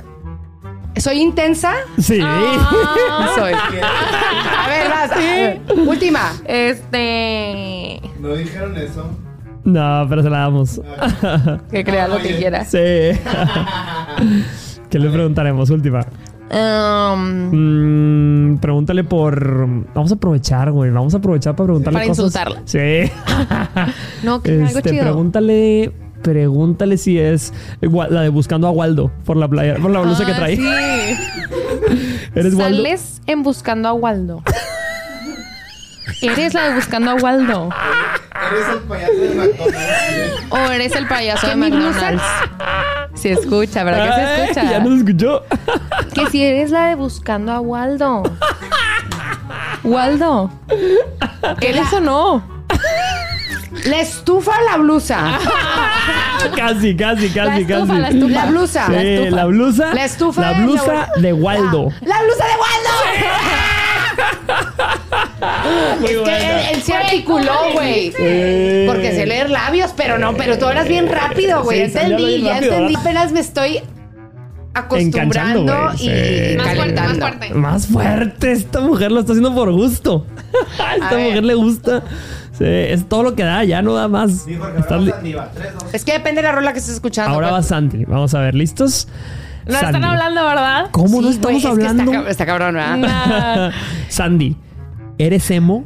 [1.02, 1.74] ¿Soy intensa?
[1.98, 2.20] Sí.
[3.36, 3.54] Soy.
[3.54, 5.12] A ver, vas.
[5.12, 5.62] a ver.
[5.88, 6.32] Última.
[6.46, 8.02] Este.
[8.20, 9.10] No dijeron eso.
[9.64, 10.82] No, pero se la damos.
[11.72, 12.66] Que crea lo que quiera.
[12.66, 12.78] Sí.
[14.90, 15.70] ¿Qué le preguntaremos?
[15.70, 16.06] Última.
[16.52, 17.52] um,
[18.54, 19.68] Mm, pregúntale por.
[19.94, 20.92] Vamos a aprovechar, güey.
[20.92, 22.26] Vamos a aprovechar para preguntarle Para cosas.
[22.26, 22.62] insultarla.
[22.66, 23.12] Sí.
[24.24, 25.04] no, que algo Este, chido.
[25.04, 25.92] pregúntale.
[26.22, 30.26] Pregúntale si es igual- la de buscando a Waldo por la playa, por la blusa
[30.26, 30.56] que Ah, trae.
[30.56, 30.64] sí.
[32.36, 32.78] ¿Eres Waldo?
[32.78, 34.44] Sales en Buscando a Waldo.
[36.22, 37.70] ¿Eres la de Buscando a Waldo?
[38.52, 40.52] Eres el payaso de McDonald's.
[40.52, 41.56] ¿O eres el payaso de.
[41.56, 42.24] McDonald's?
[43.16, 44.72] Se escucha, ¿verdad que se escucha?
[44.72, 45.44] Ya no escuchó.
[46.14, 48.24] Que si eres la de Buscando a Waldo.
[49.84, 50.52] Waldo.
[51.62, 52.61] ¿Eres o no?
[53.86, 55.40] La estufa o la blusa.
[56.56, 58.00] casi, casi, casi, estufa, casi.
[58.02, 58.34] la estufa.
[58.34, 58.86] La blusa.
[58.88, 59.36] Sí, La estufa.
[59.36, 59.94] la blusa.
[59.94, 61.90] La estufa La blusa de Waldo.
[62.02, 62.92] La blusa de Waldo.
[66.02, 68.12] Muy Es que él, él se articuló, güey.
[68.12, 68.84] Sí.
[68.88, 71.78] Porque sé leer labios, pero no, pero tú eras bien rápido, güey.
[71.90, 72.94] Sí, entendí, ya rápido, entendí.
[72.96, 73.02] ¿verdad?
[73.02, 73.80] Apenas me estoy
[74.74, 76.08] acostumbrando y sí.
[76.08, 77.20] Más fuerte, más calentando.
[77.28, 77.54] fuerte.
[77.54, 78.52] Más fuerte.
[78.52, 80.26] Esta mujer lo está haciendo por gusto.
[80.80, 81.26] A esta ver.
[81.28, 82.04] mujer le gusta.
[82.64, 84.44] Sí, es todo lo que da, ya no da más.
[84.44, 85.52] Sí, porque Estás ahora li- vas a Andiva.
[85.54, 85.94] 3, 2.
[85.94, 87.34] Es que depende de la rola que estés escuchando.
[87.34, 87.64] Ahora va.
[87.64, 88.06] Sandy.
[88.06, 89.08] Vamos a ver, ¿listos?
[89.66, 90.88] No están hablando, ¿verdad?
[90.92, 92.04] ¿Cómo no estamos güey, es que hablando?
[92.12, 92.98] está, cab- está cabrón, ¿verdad?
[92.98, 93.72] Nah.
[94.10, 94.58] Sandy,
[95.18, 95.86] ¿eres emo?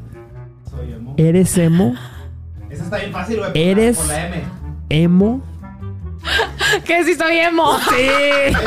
[0.70, 1.14] Soy emo.
[1.18, 1.94] ¿Eres emo?
[2.70, 3.50] Esa está bien fácil, güey.
[3.50, 4.44] por la- Eres- Por la M.
[4.90, 5.42] ¿Emo?
[6.86, 7.78] que si soy emo.
[7.90, 8.08] Sí.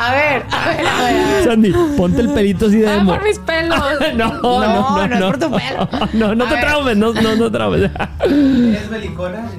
[0.00, 1.44] A ver, a ver, a ver.
[1.44, 3.12] Sandy, ponte el pelito así de Ah, emo.
[3.14, 3.78] por mis pelos.
[4.14, 5.88] No, no, no, no es por tu pelo.
[6.14, 6.64] No, no A te ver.
[6.64, 7.90] traumes, no, no, no traumes.
[8.22, 9.50] ¿Eres belicona?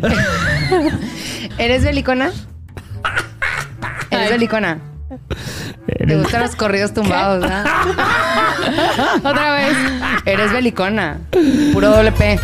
[1.58, 2.32] ¿Eres belicona?
[4.12, 4.80] ¿Eres belicona?
[5.98, 7.66] ¿Te gustan los corridos tumbados, ¿verdad?
[9.24, 9.76] Otra vez.
[10.26, 11.18] Eres belicona.
[11.74, 12.34] Puro doble P.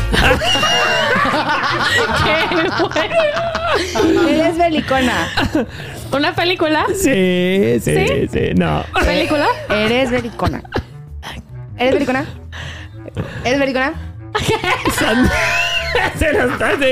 [4.30, 5.28] Eres belicona.
[6.12, 6.86] ¿Una película?
[6.96, 8.54] Sí, sí, sí, ¿Sí?
[8.56, 8.84] no.
[9.04, 9.48] ¿Película?
[9.70, 10.64] Eres belicona.
[11.78, 12.26] ¿Eres belicona?
[13.44, 13.94] ¿Eres belicona?
[16.18, 16.88] Se lo está, el No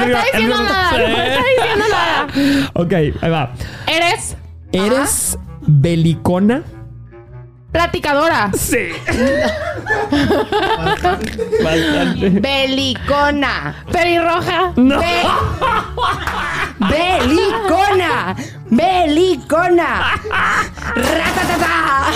[0.00, 0.92] está diciendo nada.
[0.92, 2.26] No está diciendo nada.
[2.74, 3.52] Ok, ahí va.
[3.86, 4.36] ¿Eres
[4.72, 6.62] ¿Eres belicona?
[7.72, 8.50] platicadora?
[8.54, 8.88] Sí.
[11.62, 12.30] Bastante.
[12.40, 13.84] Belicona.
[13.92, 14.72] ¿Pelirroja?
[14.76, 14.98] No.
[16.78, 18.34] Belicona.
[18.70, 20.20] Belicona.
[20.94, 22.10] Ratatata.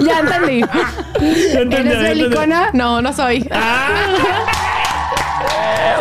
[0.00, 0.60] Ya entendí.
[0.60, 2.20] Ya entendí, ¿Eres ya entendí.
[2.22, 2.70] belicona?
[2.72, 3.48] No, no soy.
[3.50, 4.14] Ah.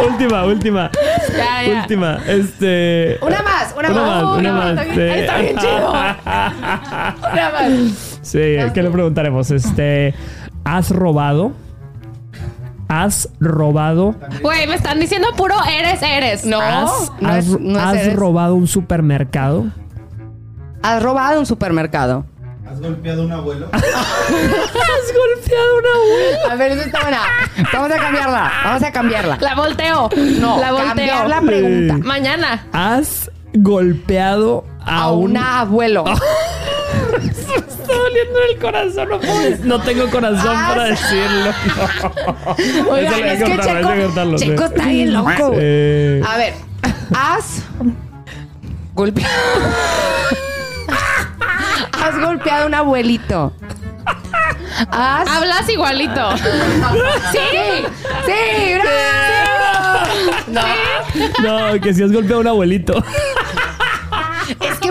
[0.10, 0.92] Última, última.
[1.36, 1.82] Ya, ya.
[1.82, 2.20] Última.
[2.28, 3.18] Este.
[3.22, 4.70] Una más, una, Una más, una más.
[4.70, 5.20] está bien- sí.
[5.20, 5.90] está bien chido.
[7.34, 8.20] Una más.
[8.22, 8.40] Sí,
[8.74, 9.52] ¿qué le preguntaremos?
[9.52, 10.14] Este.
[10.64, 11.52] ¿Has robado?
[12.90, 14.16] ¿Has robado?
[14.42, 16.46] Güey, me están diciendo puro eres, eres.
[16.46, 18.16] No, ¿Has, no has- es, no es has eres.
[18.16, 19.66] robado un supermercado?
[20.84, 22.26] Has robado un supermercado.
[22.78, 23.70] ¿Has golpeado a un abuelo?
[23.74, 26.52] ¿Has golpeado una abuela?
[26.52, 27.22] A ver, esa está buena.
[27.74, 28.52] Vamos a cambiarla.
[28.66, 29.38] Vamos a cambiarla.
[29.42, 30.10] La volteo.
[30.40, 30.88] No, la volteo.
[30.90, 31.96] cambiar la pregunta.
[31.96, 32.02] Sí.
[32.04, 32.68] Mañana.
[32.74, 36.06] ¿Has golpeado a, A un un abuelo.
[37.58, 39.20] Está doliendo el corazón, no
[39.78, 41.16] No tengo corazón Ah, para sí.
[41.16, 41.54] decirlo.
[42.92, 44.46] Oigan, Eso lo hay es que cortarlo, Checo, que cortarlo, sí.
[44.46, 45.52] Checo está bien loco.
[45.56, 46.54] Eh, A ver,
[47.16, 47.64] has
[48.94, 49.32] golpeado.
[52.08, 53.54] Has golpeado a un abuelito.
[54.92, 55.28] Has.
[55.28, 56.30] Hablas igualito.
[57.32, 57.86] Sí,
[58.26, 60.08] sí, bravo.
[60.48, 63.04] No, No, que si has golpeado a un abuelito.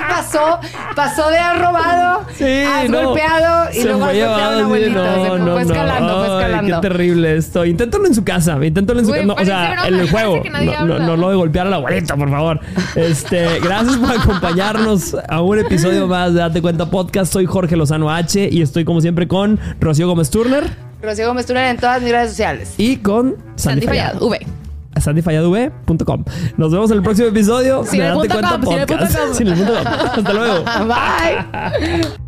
[0.08, 0.60] pasó,
[0.94, 3.02] pasó de has robado, Sí, has no.
[3.10, 4.90] golpeado y Se luego has golpeado a un abuelito.
[5.04, 5.72] no, Se fue, no, fue no.
[5.72, 6.80] escalando, fue Ay, escalando.
[6.80, 7.64] Qué terrible esto.
[7.64, 8.64] Inténtalo en su casa.
[8.64, 9.24] Inténtalo en su casa.
[9.24, 10.42] No, o sea, broma, en el juego.
[10.50, 10.98] No, no, habla.
[11.06, 12.60] no lo de golpear al abuelito, por favor.
[12.94, 17.32] Este, gracias por acompañarnos a un episodio más de Date Cuenta Podcast.
[17.32, 20.64] Soy Jorge Lozano H y estoy como siempre con Rocío Gómez Turner
[21.02, 22.74] Rocío Gómez Turner en todas mis redes sociales.
[22.78, 23.86] y con Sandy, Sandy.
[23.86, 24.46] Fallado, V.
[25.00, 26.24] sandyfalladv.com.
[26.56, 28.86] Nos vemos en el próximo episodio Sin de el Date punto Cuenta com, sin el
[28.86, 29.26] punto Podcast.
[29.26, 29.34] com.
[29.34, 29.86] Sin el punto com.
[29.86, 30.64] Hasta luego.
[30.86, 32.16] Bye.